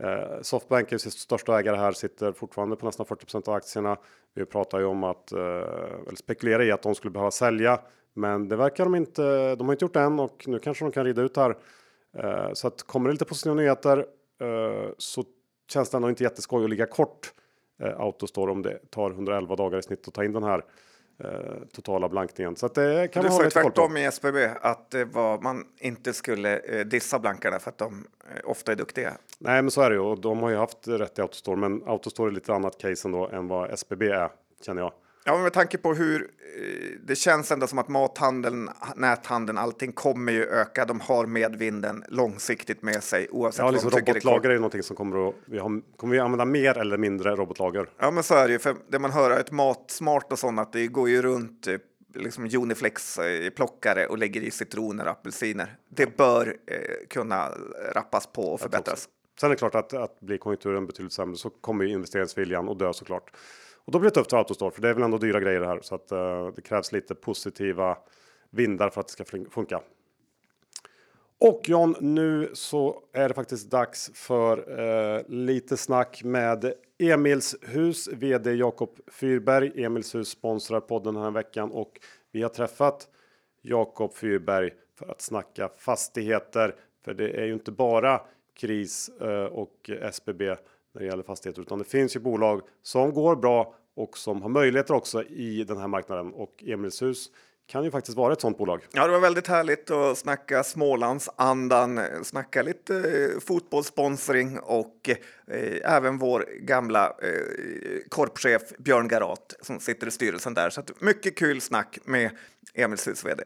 [0.03, 3.97] Eh, Softbank är största ägare här, sitter fortfarande på nästan 40% av aktierna.
[4.33, 7.79] Vi pratar ju om att, eller spekulerar i att de skulle behöva sälja,
[8.13, 9.55] men det verkar de inte.
[9.55, 11.55] De har inte gjort det än och nu kanske de kan rida ut här.
[12.53, 14.05] Så att kommer det lite positiva nyheter
[14.97, 15.23] så
[15.71, 17.33] känns det ändå inte jätteskoj att ligga kort
[17.79, 20.63] Autostore om det tar 111 dagar i snitt att ta in den här
[21.23, 21.29] eh,
[21.73, 22.55] totala blankningen.
[22.55, 23.75] Så att det kan Du man ha lite koll på.
[23.75, 28.07] tvärtom i SBB att det var, man inte skulle eh, dissa blankarna för att de
[28.35, 29.17] eh, ofta är duktiga.
[29.39, 31.83] Nej, men så är det ju och de har ju haft rätt i Autostore, men
[31.85, 34.29] Autostore är lite annat case ändå än vad SBB är
[34.65, 34.91] känner jag.
[35.27, 40.31] Ja, med tanke på hur eh, det känns ändå som att mathandeln, näthandeln, allting kommer
[40.31, 40.85] ju öka.
[40.85, 45.29] De har medvinden långsiktigt med sig oavsett Ja, liksom robotlager är ju någonting som kommer
[45.29, 47.89] att vi har, kommer vi använda mer eller mindre robotlager.
[47.97, 48.59] Ja, men så är det ju.
[48.59, 51.77] För det man hör är ett matsmart och sånt, att det går ju runt eh,
[52.15, 55.77] liksom Uniflex eh, och lägger i citroner och apelsiner.
[55.89, 57.49] Det bör eh, kunna
[57.93, 59.09] rappas på och förbättras.
[59.39, 62.79] Sen är det klart att, att blir konjunkturen betydligt sämre så kommer ju investeringsviljan att
[62.79, 63.31] dö såklart.
[63.85, 65.67] Och då blir det tufft för Autostore, för det är väl ändå dyra grejer det
[65.67, 67.97] här så att eh, det krävs lite positiva
[68.49, 69.81] vindar för att det ska funka.
[71.37, 78.09] Och John, nu så är det faktiskt dags för eh, lite snack med Emils hus.
[78.13, 79.83] VD Jakob Fyrberg.
[79.83, 81.99] Emils hus sponsrar podden den här veckan och
[82.31, 83.07] vi har träffat
[83.61, 86.75] Jakob Fyrberg för att snacka fastigheter.
[87.05, 88.21] För det är ju inte bara
[88.59, 90.55] KRIS eh, och SBB
[90.95, 94.49] när det gäller fastigheter, utan det finns ju bolag som går bra och som har
[94.49, 96.33] möjligheter också i den här marknaden.
[96.33, 97.29] Och Emils hus
[97.67, 98.87] kan ju faktiskt vara ett sådant bolag.
[98.91, 105.09] Ja, det var väldigt härligt att snacka Smålandsandan, snacka lite eh, fotbollssponsring och
[105.47, 107.29] eh, även vår gamla eh,
[108.09, 110.69] korpchef Björn Garat som sitter i styrelsen där.
[110.69, 112.31] Så att mycket kul snack med
[112.73, 113.43] Emilshus vd.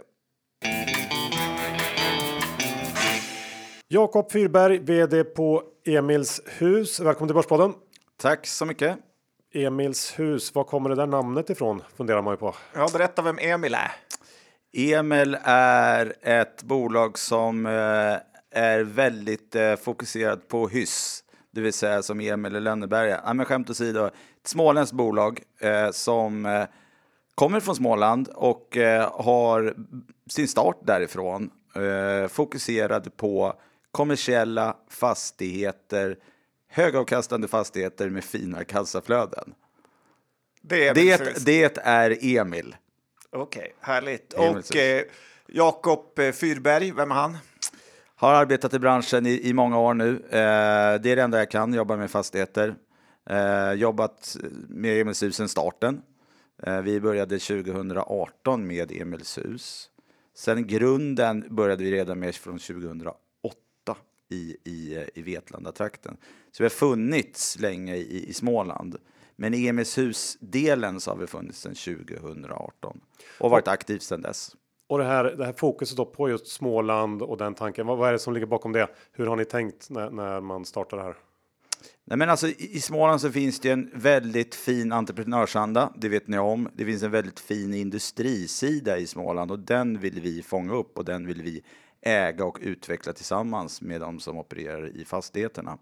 [3.91, 6.99] Jakob Fyrberg, VD på Emils hus.
[6.99, 7.73] Välkommen till Börspodden.
[8.17, 8.97] Tack så mycket.
[9.53, 11.81] Emils hus, var kommer det där namnet ifrån?
[11.97, 12.55] Funderar man ju på.
[12.73, 13.91] Ja, berätta vem Emil är.
[14.73, 17.71] Emil är ett bolag som eh,
[18.51, 23.21] är väldigt eh, fokuserat på hyss, det vill säga som Emil i Lönneberga.
[23.25, 24.13] Ja, men skämt åsido, ett
[24.43, 26.65] småländskt bolag eh, som
[27.35, 28.77] kommer från Småland och
[29.11, 29.73] har
[30.29, 31.51] sin start därifrån.
[32.29, 33.55] Fokuserad på
[33.91, 36.17] kommersiella fastigheter,
[36.67, 39.53] högavkastande fastigheter med fina kassaflöden.
[40.61, 41.43] Det är Emils hus.
[41.43, 42.75] Det, det är Emil.
[43.31, 44.33] Okej, härligt.
[44.33, 44.83] Emils Och hus.
[44.83, 45.03] eh,
[45.47, 47.37] Jakob eh, Fyrberg, vem är han?
[48.15, 50.15] Har arbetat i branschen i, i många år nu.
[50.15, 52.75] Eh, det är det enda jag kan, jobba med fastigheter.
[53.29, 54.37] Eh, jobbat
[54.69, 56.01] med Emilshus sedan starten.
[56.63, 59.89] Eh, vi började 2018 med Emilshus.
[60.35, 63.17] Sen grunden började vi redan med från 2008
[64.29, 66.17] i, i, i Vetlanda-trakten.
[66.51, 68.95] Så vi har funnits länge i, i Småland.
[69.35, 72.99] Men i Emilshus-delen så har vi funnits sedan 2018
[73.39, 74.55] och varit aktiv sedan dess.
[74.87, 77.87] Och det här, det här fokuset då på just Småland och den tanken.
[77.87, 78.87] Vad, vad är det som ligger bakom det?
[79.11, 81.15] Hur har ni tänkt när, när man startar det här?
[82.05, 86.37] Nej, men alltså, i Småland så finns det en väldigt fin entreprenörsanda, det vet ni
[86.37, 86.69] om.
[86.73, 91.05] Det finns en väldigt fin industrisida i Småland och den vill vi fånga upp och
[91.05, 91.63] den vill vi
[92.01, 95.77] äga och utveckla tillsammans med de som opererar i fastigheterna.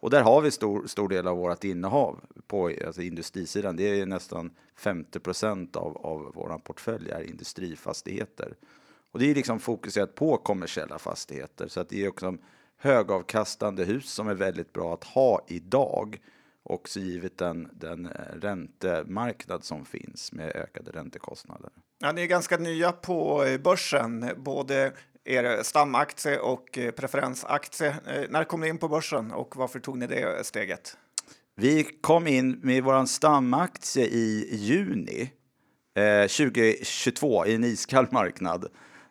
[0.00, 3.76] Och där har vi stor, stor del av vårt innehav på alltså industrisidan.
[3.76, 8.54] Det är nästan 50 procent av, av vår portfölj är industrifastigheter.
[9.12, 12.36] Och det är liksom fokuserat på kommersiella fastigheter så att det är också
[12.76, 16.20] högavkastande hus som är väldigt bra att ha idag.
[16.62, 21.70] Också givet den, den eh, räntemarknad som finns med ökade räntekostnader.
[21.98, 24.92] Ja, ni är ganska nya på eh, börsen, både
[25.24, 27.88] er stamaktie och eh, preferensaktie.
[27.88, 30.96] Eh, när kom ni in på börsen och varför tog ni det steget?
[31.56, 35.32] Vi kom in med vår stamaktie i juni
[35.94, 38.66] eh, 2022 i en iskall marknad.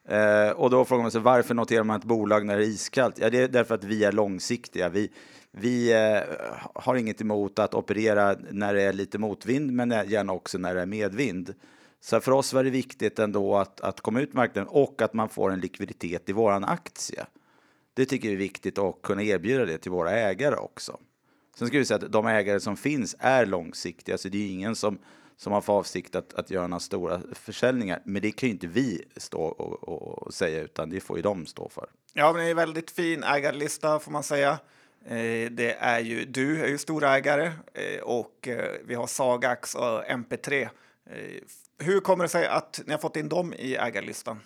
[0.10, 3.20] Eh, och då frågar man sig varför noterar man ett bolag när det är iskallt?
[3.20, 4.89] Ja, det är därför att vi är långsiktiga.
[4.89, 5.12] Vi,
[5.51, 6.36] vi eh,
[6.74, 10.82] har inget emot att operera när det är lite motvind, men gärna också när det
[10.82, 11.53] är medvind.
[12.02, 15.30] Så för oss var det viktigt ändå att, att komma ut marknaden och att man
[15.30, 17.26] får en likviditet i våran aktie.
[17.93, 21.00] Det tycker vi är viktigt att kunna erbjuda det till våra ägare också.
[21.58, 24.76] Sen ska vi säga att de ägare som finns är långsiktiga, så det är ingen
[24.76, 25.00] som,
[25.38, 28.02] som har för avsikt att, att göra några stora försäljningar.
[28.06, 29.89] Men det kan ju inte vi stå och,
[30.24, 31.89] och säga, utan det får ju de stå för.
[32.14, 34.60] Ja, men det är en väldigt fin ägarlista får man säga.
[35.06, 40.04] Eh, det är ju, du är ju storägare eh, och eh, vi har Sagax och
[40.04, 40.70] MP3.
[41.80, 44.40] Hur kommer det sig att ni har fått in dem i ägarlistan?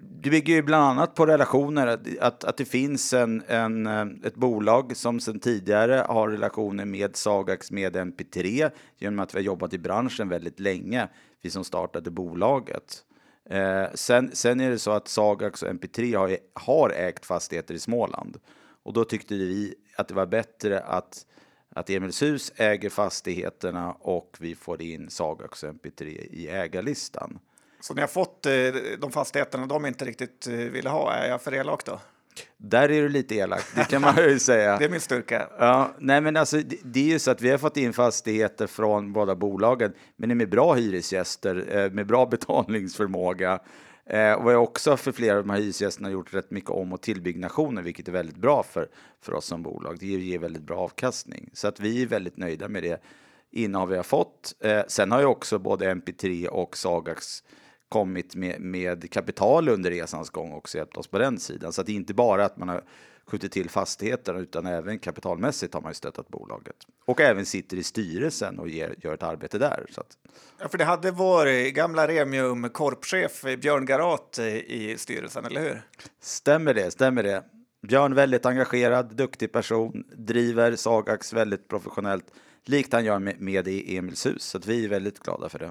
[0.00, 1.86] Det bygger ju bland annat på relationer,
[2.20, 3.86] att, att, det finns en, en,
[4.24, 9.44] ett bolag som sedan tidigare har relationer med Sagax, med MP3, genom att vi har
[9.44, 11.08] jobbat i branschen väldigt länge,
[11.42, 13.04] vi som startade bolaget.
[13.50, 17.78] Eh, sen, sen är det så att Sagax och MP3 har, har ägt fastigheter i
[17.78, 18.36] Småland.
[18.82, 21.26] Och då tyckte vi att det var bättre att,
[21.74, 27.38] att Emilshus äger fastigheterna och vi får in Sagax och MP3 i ägarlistan.
[27.80, 28.52] Så ni har fått eh,
[28.98, 31.12] de fastigheterna de inte riktigt eh, ville ha?
[31.12, 32.00] Är jag för elak då?
[32.56, 34.76] Där är du lite elak, det kan man ju säga.
[34.78, 35.48] det är min styrka.
[35.58, 38.66] Ja, nej men alltså, det, det, är ju så att vi har fått in fastigheter
[38.66, 43.60] från båda bolagen, men det är med bra hyresgäster, eh, med bra betalningsförmåga.
[44.06, 46.92] Eh, och vi har också för flera av de här hyresgästerna gjort rätt mycket om
[46.92, 48.88] och tillbyggnationer, vilket är väldigt bra för,
[49.20, 49.96] för oss som bolag.
[50.00, 53.02] Det ger väldigt bra avkastning, så att vi är väldigt nöjda med det
[53.50, 54.54] innehav vi har fått.
[54.60, 57.44] Eh, sen har ju också både MP3 och Sagax
[57.88, 61.72] kommit med, med kapital under resans gång också hjälpt oss på den sidan.
[61.72, 62.84] Så att det är inte bara att man har
[63.26, 66.76] skjutit till fastigheter utan även kapitalmässigt har man ju stöttat bolaget.
[67.04, 69.86] Och även sitter i styrelsen och ger, gör ett arbete där.
[69.90, 70.16] Så att...
[70.58, 75.82] Ja, för det hade vår gamla Remium korpchef Björn Garat i styrelsen, eller hur?
[76.20, 77.44] Stämmer det, stämmer det.
[77.88, 82.26] Björn väldigt engagerad, duktig person, driver Sagax väldigt professionellt
[82.64, 84.42] likt han gör med, med i Emilshus.
[84.42, 85.70] Så att vi är väldigt glada för det.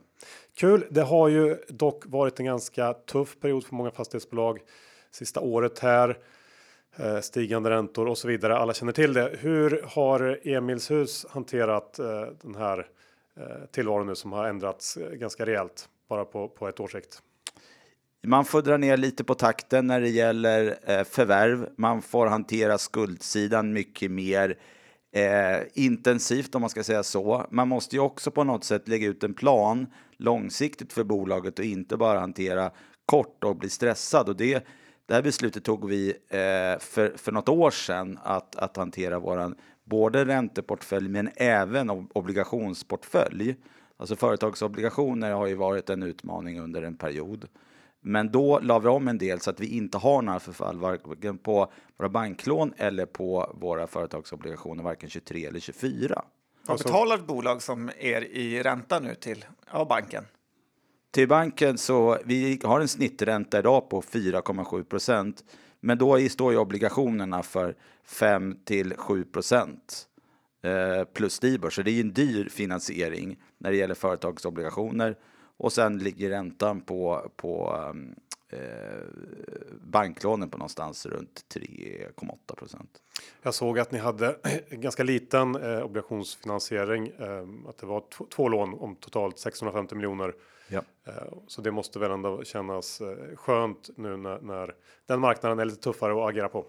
[0.53, 0.87] Kul.
[0.89, 4.59] Det har ju dock varit en ganska tuff period för många fastighetsbolag
[5.11, 6.17] sista året här.
[6.95, 8.57] Eh, stigande räntor och så vidare.
[8.57, 9.37] Alla känner till det.
[9.39, 12.05] Hur har Emilshus hanterat eh,
[12.41, 12.87] den här
[13.37, 17.21] eh, tillvaron nu som har ändrats ganska rejält bara på, på ett års sikt?
[18.27, 21.69] Man får dra ner lite på takten när det gäller förvärv.
[21.75, 24.57] Man får hantera skuldsidan mycket mer
[25.11, 27.45] eh, intensivt om man ska säga så.
[27.49, 29.87] Man måste ju också på något sätt lägga ut en plan
[30.17, 32.71] långsiktigt för bolaget och inte bara hantera
[33.05, 34.29] kort och bli stressad.
[34.29, 34.67] Och det,
[35.11, 39.55] det här beslutet tog vi eh, för, för något år sedan att, att hantera våran
[39.83, 43.55] både ränteportfölj men även obligationsportfölj.
[43.97, 47.47] Alltså företagsobligationer har ju varit en utmaning under en period.
[48.01, 51.37] Men då la vi om en del så att vi inte har några förfall varken
[51.37, 56.23] på våra banklån eller på våra företagsobligationer, varken 23 eller 24.
[56.67, 60.23] Vad betalar ett bolag som er i ränta nu till ja, banken?
[61.11, 65.43] Till banken så vi har en snittränta idag på 4,7 procent.
[65.79, 70.07] Men då står ju obligationerna för 5 till 7 procent
[70.63, 71.69] eh, plus Stibor.
[71.69, 75.17] Så det är en dyr finansiering när det gäller företagsobligationer.
[75.57, 77.77] Och sen ligger räntan på, på
[78.49, 78.59] eh,
[79.81, 83.01] banklånen på någonstans runt 3,8 procent.
[83.41, 84.35] Jag såg att ni hade
[84.69, 87.07] en ganska liten eh, obligationsfinansiering.
[87.07, 88.03] Eh, att det var
[88.35, 90.33] två lån om totalt 650 miljoner.
[90.71, 90.81] Ja.
[91.07, 91.13] Eh,
[91.47, 94.75] så det måste väl ändå kännas eh, skönt nu när, när
[95.07, 96.65] den marknaden är lite tuffare att agera på.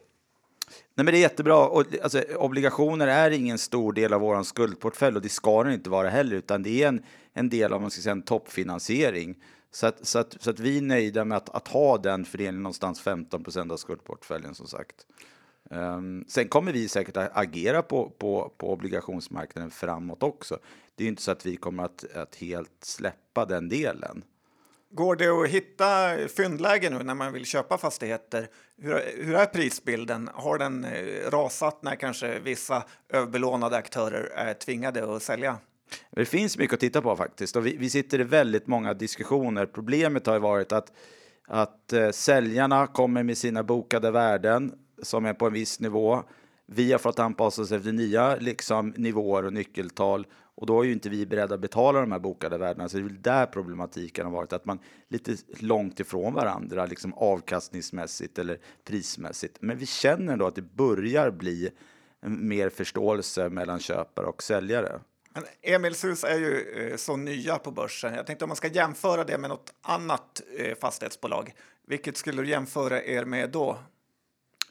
[0.95, 1.67] Nej, men det är jättebra.
[1.67, 5.91] Och, alltså, obligationer är ingen stor del av vår skuldportfölj och det ska den inte
[5.91, 9.37] vara heller, utan det är en, en del av man ska säga, en toppfinansiering.
[9.71, 12.63] Så att, så, att, så att vi är nöjda med att, att ha den fördelningen
[12.63, 15.07] någonstans 15 procent av skuldportföljen som sagt.
[15.73, 20.59] Um, sen kommer vi säkert att agera på, på, på obligationsmarknaden framåt också.
[20.95, 24.25] Det är inte så att vi kommer att, att helt släppa den delen.
[24.91, 28.49] Går det att hitta fyndlägen nu när man vill köpa fastigheter?
[28.77, 30.31] Hur, hur är prisbilden?
[30.35, 35.59] Har den eh, rasat när kanske vissa överbelånade aktörer är tvingade att sälja?
[36.11, 39.67] Det finns mycket att titta på faktiskt och vi, vi sitter i väldigt många diskussioner.
[39.67, 40.93] Problemet har varit att,
[41.49, 46.23] att uh, säljarna kommer med sina bokade värden som är på en viss nivå.
[46.67, 50.93] Vi har fått anpassa oss efter nya liksom, nivåer och nyckeltal och då är ju
[50.93, 52.89] inte vi beredda att betala de här bokade värdena.
[52.89, 54.79] Så det är väl där problematiken har varit, att man
[55.09, 59.57] lite långt ifrån varandra, liksom avkastningsmässigt eller prismässigt.
[59.61, 61.71] Men vi känner ändå att det börjar bli
[62.27, 65.01] mer förståelse mellan köpare och säljare.
[65.35, 68.15] Men Emilshus är ju eh, så nya på börsen.
[68.15, 71.55] Jag tänkte om man ska jämföra det med något annat eh, fastighetsbolag.
[71.87, 73.79] Vilket skulle du jämföra er med då?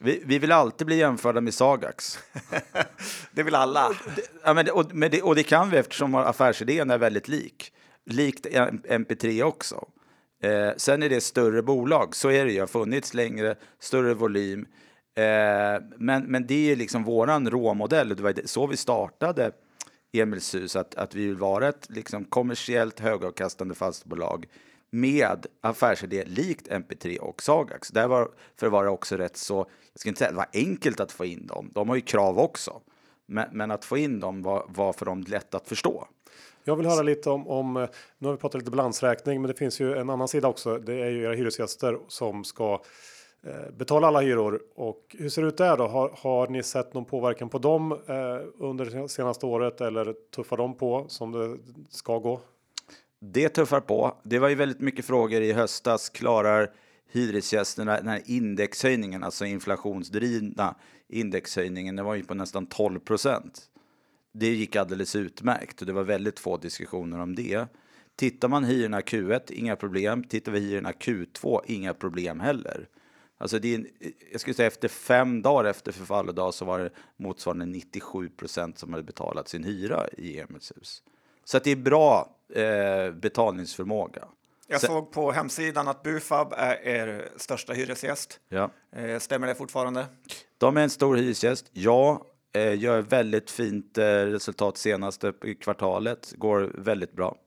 [0.03, 2.19] Vi, vi vill alltid bli jämförda med Sagax.
[3.31, 3.91] det vill alla.
[4.43, 7.73] Ja, men det, och, men det, och det kan vi eftersom affärsidén är väldigt lik.
[8.05, 9.87] Likt MP3 också.
[10.43, 12.59] Eh, sen är det större bolag, så är det ju.
[12.59, 14.65] har funnits längre, större volym.
[15.17, 15.23] Eh,
[15.97, 18.09] men, men det är liksom våran råmodell.
[18.09, 19.51] Det var så vi startade
[20.13, 24.45] Emilshus att, att vi vill vara ett liksom, kommersiellt högavkastande fastighetsbolag
[24.91, 27.89] med affärsidé likt MP3 och Sagax.
[27.89, 29.55] Där var, för var det också rätt så,
[29.93, 32.39] jag ska inte säga det var enkelt att få in dem, de har ju krav
[32.39, 32.81] också.
[33.25, 36.07] Men, men att få in dem var, var för dem lätt att förstå.
[36.63, 37.87] Jag vill höra lite om, om,
[38.17, 40.77] nu har vi pratat lite balansräkning, men det finns ju en annan sida också.
[40.77, 42.81] Det är ju era hyresgäster som ska
[43.43, 44.61] eh, betala alla hyror.
[44.75, 45.87] Och hur ser det ut där då?
[45.87, 48.17] Har, har ni sett någon påverkan på dem eh,
[48.59, 51.57] under det senaste året eller tuffar de på som det
[51.89, 52.39] ska gå?
[53.23, 54.17] Det tuffar på.
[54.23, 56.09] Det var ju väldigt mycket frågor i höstas.
[56.09, 56.71] Klarar
[57.11, 60.75] hyresgästerna den här indexhöjningen, alltså inflationsdrivna
[61.07, 61.95] indexhöjningen?
[61.95, 63.61] Det var ju på nästan 12 procent.
[64.33, 67.65] Det gick alldeles utmärkt och det var väldigt få diskussioner om det.
[68.15, 70.23] Tittar man hyrorna Q1, inga problem.
[70.23, 72.87] Tittar vi hyrorna Q2, inga problem heller.
[73.37, 73.85] Alltså det är,
[74.31, 78.93] jag skulle säga efter fem dagar efter förfallodag så var det motsvarande 97 procent som
[78.93, 81.03] hade betalat sin hyra i Emils hus.
[81.45, 84.27] Så att det är bra eh, betalningsförmåga.
[84.67, 88.39] Jag såg på hemsidan att Bufab är er största hyresgäst.
[88.49, 88.71] Ja.
[88.95, 90.05] Eh, stämmer det fortfarande?
[90.57, 92.25] De är en stor hyresgäst, ja.
[92.53, 97.37] Eh, gör väldigt fint eh, resultat senaste kvartalet, går väldigt bra.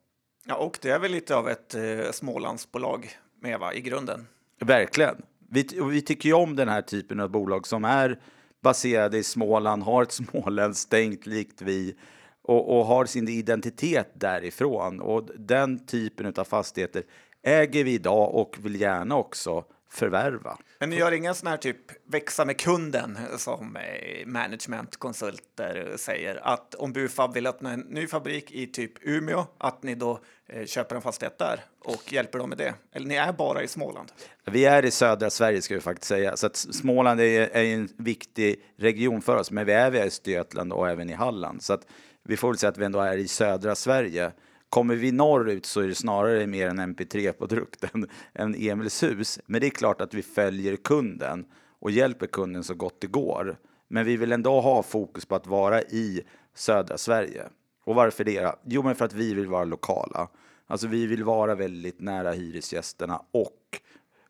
[0.46, 4.26] Ja, och det är väl lite av ett eh, Smålandsbolag med va, i grunden.
[4.60, 5.22] Verkligen.
[5.50, 8.20] Vi, vi tycker ju om den här typen av bolag som är
[8.62, 11.96] baserade i Småland, har ett småländskt stängt likt vi
[12.44, 15.00] och, och, har sin identitet därifrån.
[15.00, 17.02] Och den typen av fastigheter
[17.42, 20.58] äger vi idag och vill gärna också förvärva.
[20.78, 21.76] Men ni gör ingen sån här typ
[22.06, 28.50] växa med kunden som eh, managementkonsulter säger att om Bufab vill öppna en ny fabrik
[28.50, 32.58] i typ Umeå, att ni då eh, köper en fastighet där och hjälper dem med
[32.58, 32.74] det?
[32.92, 34.12] Eller ni är bara i Småland?
[34.44, 37.88] Vi är i södra Sverige ska vi faktiskt säga, så att Småland är, är en
[37.96, 41.62] viktig region för oss, men vi är i Östergötland och även i Halland.
[41.62, 41.86] Så att
[42.24, 44.32] vi får väl säga att vi ändå är i södra Sverige.
[44.68, 49.40] Kommer vi norrut så är det snarare mer en MP3-produkt än, än Emilshus.
[49.46, 51.44] Men det är klart att vi följer kunden
[51.78, 53.56] och hjälper kunden så gott det går.
[53.88, 56.22] Men vi vill ändå ha fokus på att vara i
[56.54, 57.44] södra Sverige.
[57.84, 58.54] Och varför det?
[58.64, 60.28] Jo, men för att vi vill vara lokala.
[60.66, 63.80] Alltså vi vill vara väldigt nära hyresgästerna och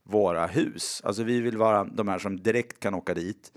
[0.03, 1.01] våra hus.
[1.05, 3.53] Alltså vi vill vara de här som direkt kan åka dit,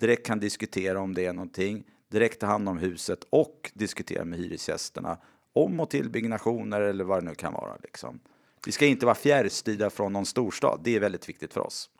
[0.00, 4.38] direkt kan diskutera om det är någonting, direkt ta hand om huset och diskutera med
[4.38, 5.18] hyresgästerna
[5.52, 7.76] om och tillbyggnationer eller vad det nu kan vara.
[7.82, 8.20] Liksom.
[8.66, 10.80] Vi ska inte vara fjärrstyrda från någon storstad.
[10.84, 11.90] Det är väldigt viktigt för oss.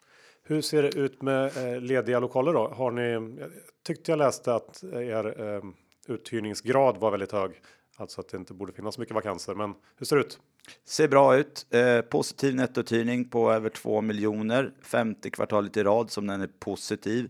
[0.45, 2.69] Hur ser det ut med eh, lediga lokaler då?
[2.69, 3.13] Har ni?
[3.41, 3.51] Jag
[3.87, 5.63] tyckte jag läste att er eh,
[6.09, 7.51] uthyrningsgrad var väldigt hög,
[7.97, 9.55] alltså att det inte borde finnas mycket vakanser.
[9.55, 10.41] Men hur ser det ut?
[10.85, 11.67] Ser bra ut.
[11.71, 17.29] Eh, positiv nettouthyrning på över 2 miljoner, femte kvartalet i rad som den är positiv.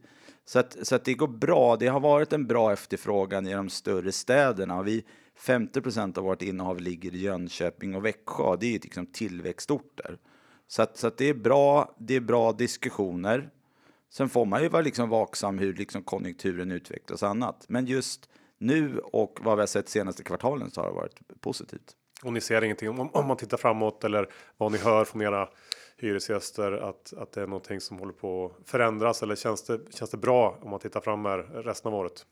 [0.53, 1.77] Så att, så att det går bra.
[1.77, 5.05] Det har varit en bra efterfrågan i de större städerna och vi
[5.39, 8.57] 50% av vårt innehav ligger i Jönköping och Växjö.
[8.61, 10.19] Det är ju liksom tillväxtorter.
[10.67, 11.95] Så att, så att det är bra.
[11.99, 13.51] Det är bra diskussioner.
[14.11, 17.65] Sen får man ju vara liksom vaksam hur liksom konjunkturen utvecklas och annat.
[17.69, 18.29] Men just
[18.59, 21.97] nu och vad vi har sett senaste kvartalen så har det varit positivt.
[22.23, 25.49] Och ni ser ingenting om, om man tittar framåt eller vad ni hör från era
[25.97, 30.11] hyresgäster att, att det är någonting som håller på att förändras eller känns det, känns
[30.11, 32.27] det bra om man tittar fram här resten av året?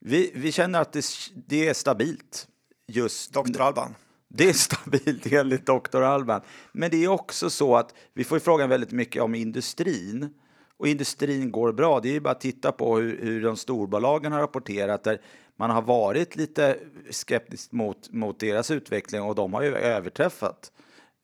[0.00, 1.04] Vi, vi känner att det,
[1.46, 2.48] det är stabilt.
[2.86, 3.60] Just Dr.
[3.60, 3.94] Alban.
[4.28, 6.02] Det är stabilt enligt Dr.
[6.02, 6.40] Alban.
[6.72, 10.34] Men det är också så att vi får frågan väldigt mycket om industrin.
[10.76, 12.00] Och industrin går bra.
[12.00, 15.20] Det är ju bara att titta på hur, hur de storbolagen har rapporterat där
[15.56, 16.78] man har varit lite
[17.10, 20.72] skeptisk mot, mot deras utveckling och de har ju överträffat.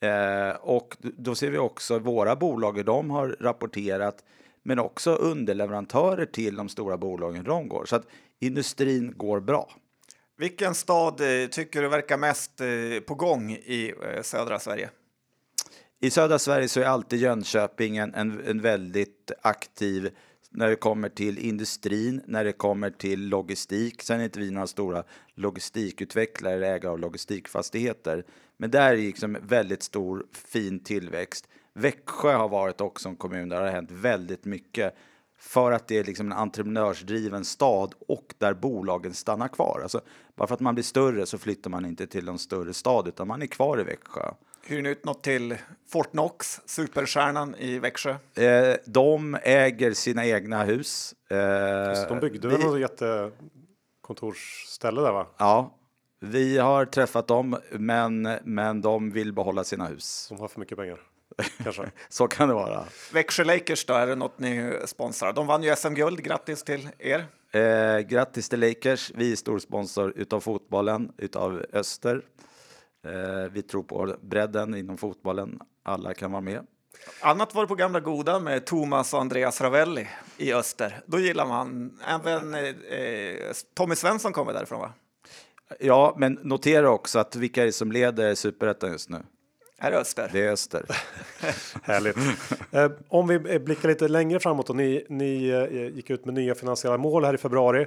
[0.01, 4.25] Eh, och då ser vi också våra bolag, de har rapporterat
[4.63, 7.85] men också underleverantörer till de stora bolagen de går.
[7.85, 8.07] Så att
[8.41, 9.71] industrin går bra.
[10.39, 12.67] Vilken stad eh, tycker du verkar mest eh,
[13.07, 14.91] på gång i eh, södra Sverige?
[16.03, 20.11] I södra Sverige så är alltid Jönköping en, en, en väldigt aktiv
[20.51, 24.03] när det kommer till industrin, när det kommer till logistik.
[24.03, 28.25] Sen är inte vi några stora logistikutvecklare eller ägare av logistikfastigheter.
[28.57, 31.49] Men där är liksom väldigt stor fin tillväxt.
[31.75, 34.95] Växjö har varit också en kommun där det har hänt väldigt mycket
[35.39, 39.81] för att det är liksom en entreprenörsdriven stad och där bolagen stannar kvar.
[39.83, 40.01] Alltså,
[40.37, 43.29] bara för att man blir större så flyttar man inte till en större stad utan
[43.29, 44.31] man är kvar i Växjö.
[44.67, 45.57] Hyr ni ut något till
[45.89, 48.11] Fortnox, superstjärnan i Växjö?
[48.35, 51.15] Eh, de äger sina egna hus.
[51.31, 51.37] Eh,
[52.09, 55.27] de byggde väl något jättekontorsställe där va?
[55.37, 55.75] Ja,
[56.21, 60.27] vi har träffat dem men, men de vill behålla sina hus.
[60.29, 61.01] De har för mycket pengar.
[61.63, 61.91] kanske.
[62.09, 62.85] Så kan det vara.
[63.13, 65.33] Växjö Lakers då, är det något ni sponsrar?
[65.33, 67.27] De vann ju SM-guld, grattis till er.
[67.53, 69.13] Eh, grattis till Lakers.
[69.15, 72.23] Vi är storsponsor utav fotbollen, utav Öster.
[73.07, 75.61] Eh, vi tror på bredden inom fotbollen.
[75.83, 76.67] Alla kan vara med.
[77.21, 81.01] Annat var det på gamla goda med Thomas och Andreas Ravelli i Öster.
[81.07, 84.93] Då gillar man även eh, Tommy Svensson kommer därifrån va?
[85.81, 89.23] Ja, men notera också att vilka är det som leder superettan just nu?
[89.79, 90.31] Är det Öster?
[90.33, 90.85] Det är Öster.
[91.83, 92.17] Härligt.
[92.71, 96.55] Eh, om vi blickar lite längre framåt och ni, ni eh, gick ut med nya
[96.55, 97.87] finansiella mål här i februari.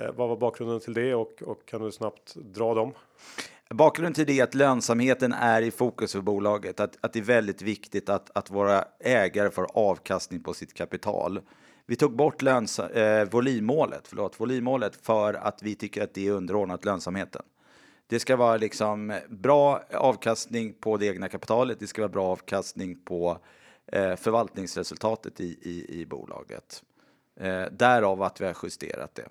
[0.00, 2.92] Eh, vad var bakgrunden till det och, och kan du snabbt dra dem?
[3.74, 6.80] Bakgrunden till det är att lönsamheten är i fokus för bolaget.
[6.80, 11.40] Att, att det är väldigt viktigt att, att våra ägare får avkastning på sitt kapital.
[11.86, 16.32] Vi tog bort lönsa, eh, volymmålet, förlåt, volymmålet för att vi tycker att det är
[16.32, 17.42] underordnat lönsamheten.
[18.06, 21.80] Det ska vara liksom bra avkastning på det egna kapitalet.
[21.80, 23.38] Det ska vara bra avkastning på
[23.86, 26.82] eh, förvaltningsresultatet i, i, i bolaget.
[27.40, 29.28] Eh, därav att vi har justerat det.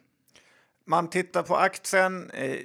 [0.85, 2.31] Man tittar på aktien.
[2.31, 2.55] Eh,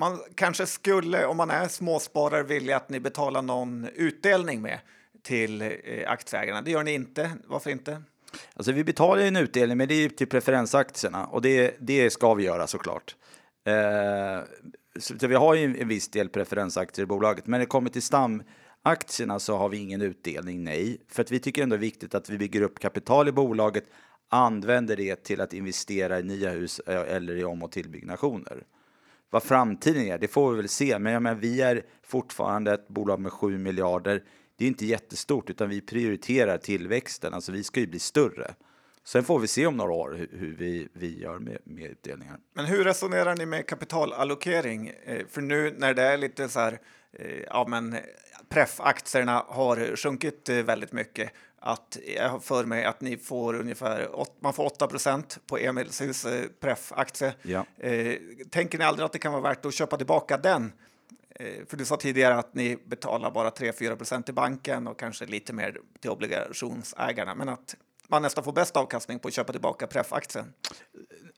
[0.00, 4.78] man kanske skulle, om man är småsparare, vilja att ni betalar någon utdelning med
[5.22, 5.70] till eh,
[6.06, 6.62] aktieägarna.
[6.62, 7.30] Det gör ni inte.
[7.46, 8.02] Varför inte?
[8.54, 12.34] Alltså vi betalar ju en utdelning, men det är till preferensaktierna och det, det ska
[12.34, 13.16] vi göra såklart.
[13.66, 14.44] Eh,
[14.98, 18.02] så vi har ju en viss del preferensaktier i bolaget, men när det kommer till
[18.02, 21.00] stamaktierna så har vi ingen utdelning, nej.
[21.08, 23.84] För att vi tycker ändå det är viktigt att vi bygger upp kapital i bolaget,
[24.28, 28.64] använder det till att investera i nya hus eh, eller i om och tillbyggnationer.
[29.30, 32.88] Vad framtiden är, det får vi väl se, men jag menar, vi är fortfarande ett
[32.88, 34.22] bolag med 7 miljarder.
[34.56, 38.54] Det är inte jättestort, utan vi prioriterar tillväxten, alltså vi ska ju bli större.
[39.04, 42.38] Sen får vi se om några år hur, hur vi, vi gör med, med utdelningar.
[42.54, 44.92] Men hur resonerar ni med kapitalallokering?
[45.04, 46.78] Eh, för nu när det är lite så här,
[47.12, 48.00] eh, ja men eh,
[48.48, 51.32] preffaktierna har sjunkit väldigt mycket.
[51.62, 54.08] Att jag har för mig att ni får ungefär
[54.40, 57.34] man får 8% på Emilshus eh, pref-aktie.
[57.42, 57.66] Ja.
[57.78, 58.14] Eh,
[58.50, 60.72] tänker ni aldrig att det kan vara värt att köpa tillbaka den?
[61.30, 65.52] Eh, för du sa tidigare att ni betalar bara 3-4% till banken och kanske lite
[65.52, 67.76] mer till obligationsägarna, men att
[68.10, 70.52] man nästan får bäst avkastning på att köpa tillbaka preffaktien?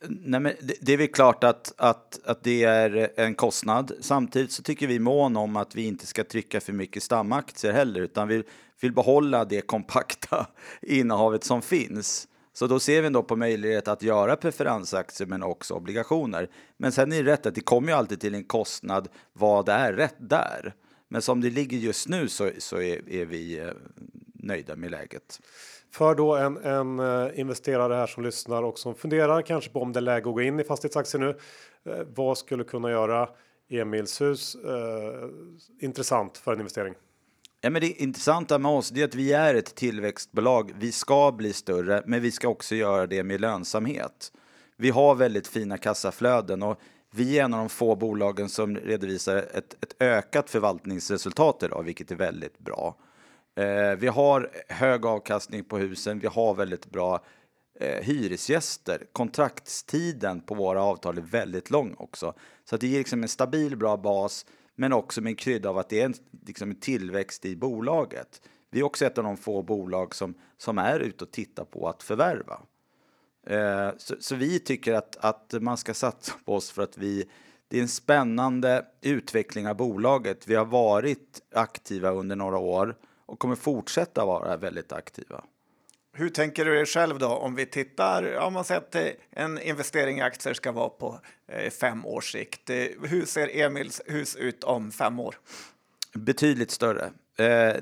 [0.08, 3.92] Nej, men det, det är väl klart att, att, att det är en kostnad.
[4.00, 8.00] Samtidigt så tycker vi mån om att vi inte ska trycka för mycket stamaktier heller,
[8.00, 8.42] utan vi
[8.80, 10.46] vill behålla det kompakta
[10.82, 12.28] innehavet som finns.
[12.54, 16.48] Så då ser vi ändå på möjlighet att göra preferensaktier men också obligationer.
[16.76, 19.92] Men sen är det rätt att det kommer ju alltid till en kostnad vad är
[19.92, 20.74] rätt där.
[21.08, 23.70] Men som det ligger just nu så, så är, är vi eh,
[24.42, 25.40] nöjda med läget.
[25.90, 29.92] För då en, en uh, investerare här som lyssnar och som funderar kanske på om
[29.92, 31.28] det är läge att gå in i fastighetsaktier nu.
[31.28, 33.28] Uh, vad skulle kunna göra
[33.70, 35.30] Emilshus uh,
[35.80, 36.94] intressant för en investering?
[37.60, 40.72] Ja, men det intressanta med oss är att vi är ett tillväxtbolag.
[40.78, 44.32] Vi ska bli större, men vi ska också göra det med lönsamhet.
[44.76, 46.80] Vi har väldigt fina kassaflöden och
[47.10, 52.10] vi är en av de få bolagen som redovisar ett, ett ökat förvaltningsresultat idag, vilket
[52.10, 52.96] är väldigt bra.
[53.54, 57.24] Eh, vi har hög avkastning på husen, vi har väldigt bra
[57.80, 59.06] eh, hyresgäster.
[59.12, 62.34] Kontraktstiden på våra avtal är väldigt lång också.
[62.64, 65.78] Så att det ger liksom en stabil, bra bas, men också med en krydda av
[65.78, 66.14] att det är en,
[66.46, 68.42] liksom en tillväxt i bolaget.
[68.70, 71.88] Vi är också ett av de få bolag som, som är ute och tittar på
[71.88, 72.60] att förvärva.
[73.46, 77.30] Eh, så, så, vi tycker att, att man ska satsa på oss för att vi
[77.68, 80.48] det är en spännande utveckling av bolaget.
[80.48, 82.96] Vi har varit aktiva under några år
[83.26, 85.44] och kommer fortsätta vara väldigt aktiva.
[86.14, 89.60] Hur tänker du dig själv då om vi tittar, om man säger att eh, en
[89.62, 92.70] investering i aktier ska vara på eh, fem års sikt.
[92.70, 95.34] Eh, hur ser Emils hus ut om fem år?
[96.14, 97.10] Betydligt större.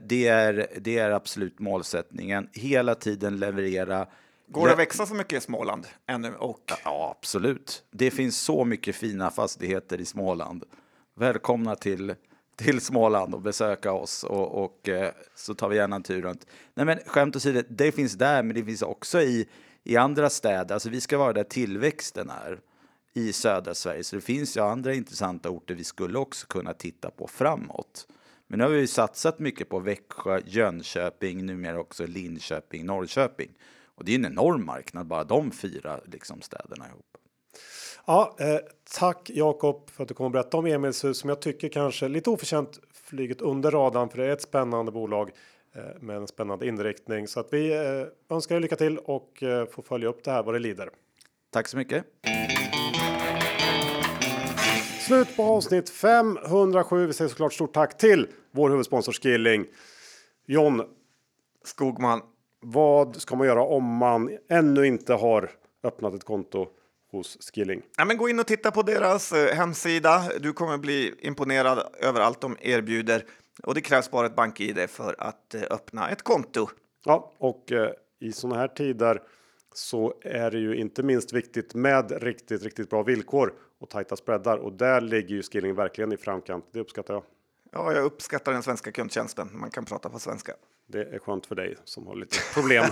[0.03, 2.49] Det är, det är absolut målsättningen.
[2.53, 4.07] Hela tiden leverera.
[4.47, 6.34] Går det att växa så mycket i Småland ännu?
[6.34, 6.72] Och...
[6.84, 7.84] Ja, absolut.
[7.91, 10.64] Det finns så mycket fina fastigheter i Småland.
[11.16, 12.14] Välkomna till
[12.64, 16.46] till Småland och besöka oss och, och eh, så tar vi gärna en tur runt.
[16.74, 19.48] Nej men skämt åsido, det finns där men det finns också i,
[19.84, 20.74] i andra städer.
[20.74, 22.61] Alltså vi ska vara där tillväxten är
[23.12, 24.04] i södra Sverige.
[24.04, 28.06] Så det finns ju andra intressanta orter vi skulle också kunna titta på framåt.
[28.46, 33.50] Men nu har vi ju satsat mycket på Växjö, Jönköping, numera också Linköping, Norrköping.
[33.94, 37.16] Och det är en enorm marknad, bara de fyra liksom, städerna ihop.
[38.11, 38.58] Ja, eh,
[38.98, 42.30] tack Jakob för att du kom och berätta om Emilshus som jag tycker kanske lite
[42.30, 45.30] oförtjänt flyget under radarn för det är ett spännande bolag
[45.74, 49.66] eh, med en spännande inriktning så att vi eh, önskar er lycka till och eh,
[49.66, 50.90] får följa upp det här vad det lider.
[51.50, 52.04] Tack så mycket.
[55.00, 57.06] Slut på avsnitt 507.
[57.06, 59.66] Vi säger såklart stort tack till vår huvudsponsor Skilling.
[60.46, 60.82] John,
[61.64, 62.22] Skogman.
[62.61, 65.50] Vad ska man göra om man ännu inte har
[65.82, 66.68] öppnat ett konto
[67.11, 67.82] hos Skilling?
[67.96, 70.30] Ja, men gå in och titta på deras eh, hemsida.
[70.40, 73.24] Du kommer bli imponerad över allt de erbjuder.
[73.62, 76.68] Och det krävs bara ett bank-id för att eh, öppna ett konto.
[77.04, 77.90] Ja, och eh,
[78.20, 79.22] i sådana här tider
[79.74, 84.58] så är det ju inte minst viktigt med riktigt, riktigt bra villkor och tajta spreadar
[84.58, 86.64] och där ligger ju Skilling verkligen i framkant.
[86.72, 87.22] Det uppskattar jag.
[87.72, 89.50] Ja, jag uppskattar den svenska kundtjänsten.
[89.52, 90.52] Man kan prata på svenska.
[90.86, 92.84] Det är skönt för dig som har lite problem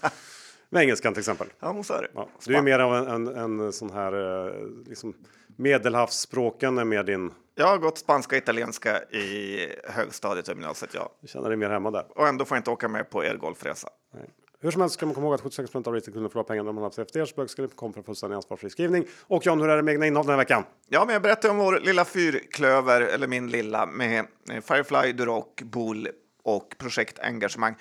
[0.76, 1.46] med engelskan till exempel.
[1.60, 2.08] Ja, så är det.
[2.14, 4.52] Ja, du är mer av en, en, en sån här eh,
[4.86, 5.14] liksom
[5.56, 7.30] medelhavsspråken är mer din.
[7.54, 11.12] Jag har gått spanska och italienska i högstadiet och gymnasiet, ja.
[11.20, 12.06] Du känner dig mer hemma där.
[12.18, 13.88] Och ändå får jag inte åka med på er golfresa.
[14.14, 14.30] Nej.
[14.60, 16.82] Hur som helst ska man komma ihåg att 76 av retailkunder förlorar pengar när man
[16.82, 19.04] har haft efter Bögskulle.com för fullständig ansvarsfri skrivning.
[19.20, 20.64] Och John, hur är det med egna innehåll den här veckan?
[20.88, 25.46] Ja, men jag berättade om vår lilla fyrklöver, eller min lilla, med eh, Firefly, Duroc,
[25.62, 26.08] Bool
[26.42, 27.74] och projektengagemang.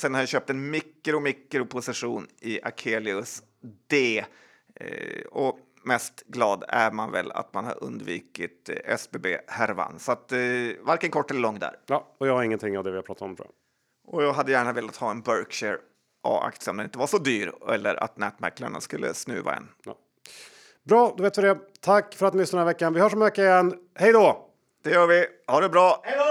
[0.00, 3.42] Sen har jag köpt en mikro mikroposition i Akelius
[3.88, 4.24] D.
[4.74, 9.98] Eh, och mest glad är man väl att man har undvikit eh, SBB-härvan.
[9.98, 10.38] Så att eh,
[10.80, 11.76] varken kort eller lång där.
[11.86, 14.14] Ja, och jag har ingenting av det vi har pratat om tror jag.
[14.14, 15.78] Och jag hade gärna velat ha en Berkshire
[16.22, 19.68] A-aktie om den inte var så dyr eller att nätmäklarna skulle snuva en.
[19.84, 19.98] Ja.
[20.82, 21.58] Bra, då vet vi det.
[21.80, 22.94] Tack för att ni lyssnade den här veckan.
[22.94, 23.74] Vi hörs om en vecka igen.
[23.94, 24.46] Hej då!
[24.82, 25.26] Det gör vi.
[25.46, 26.00] Ha det bra!
[26.04, 26.29] Hej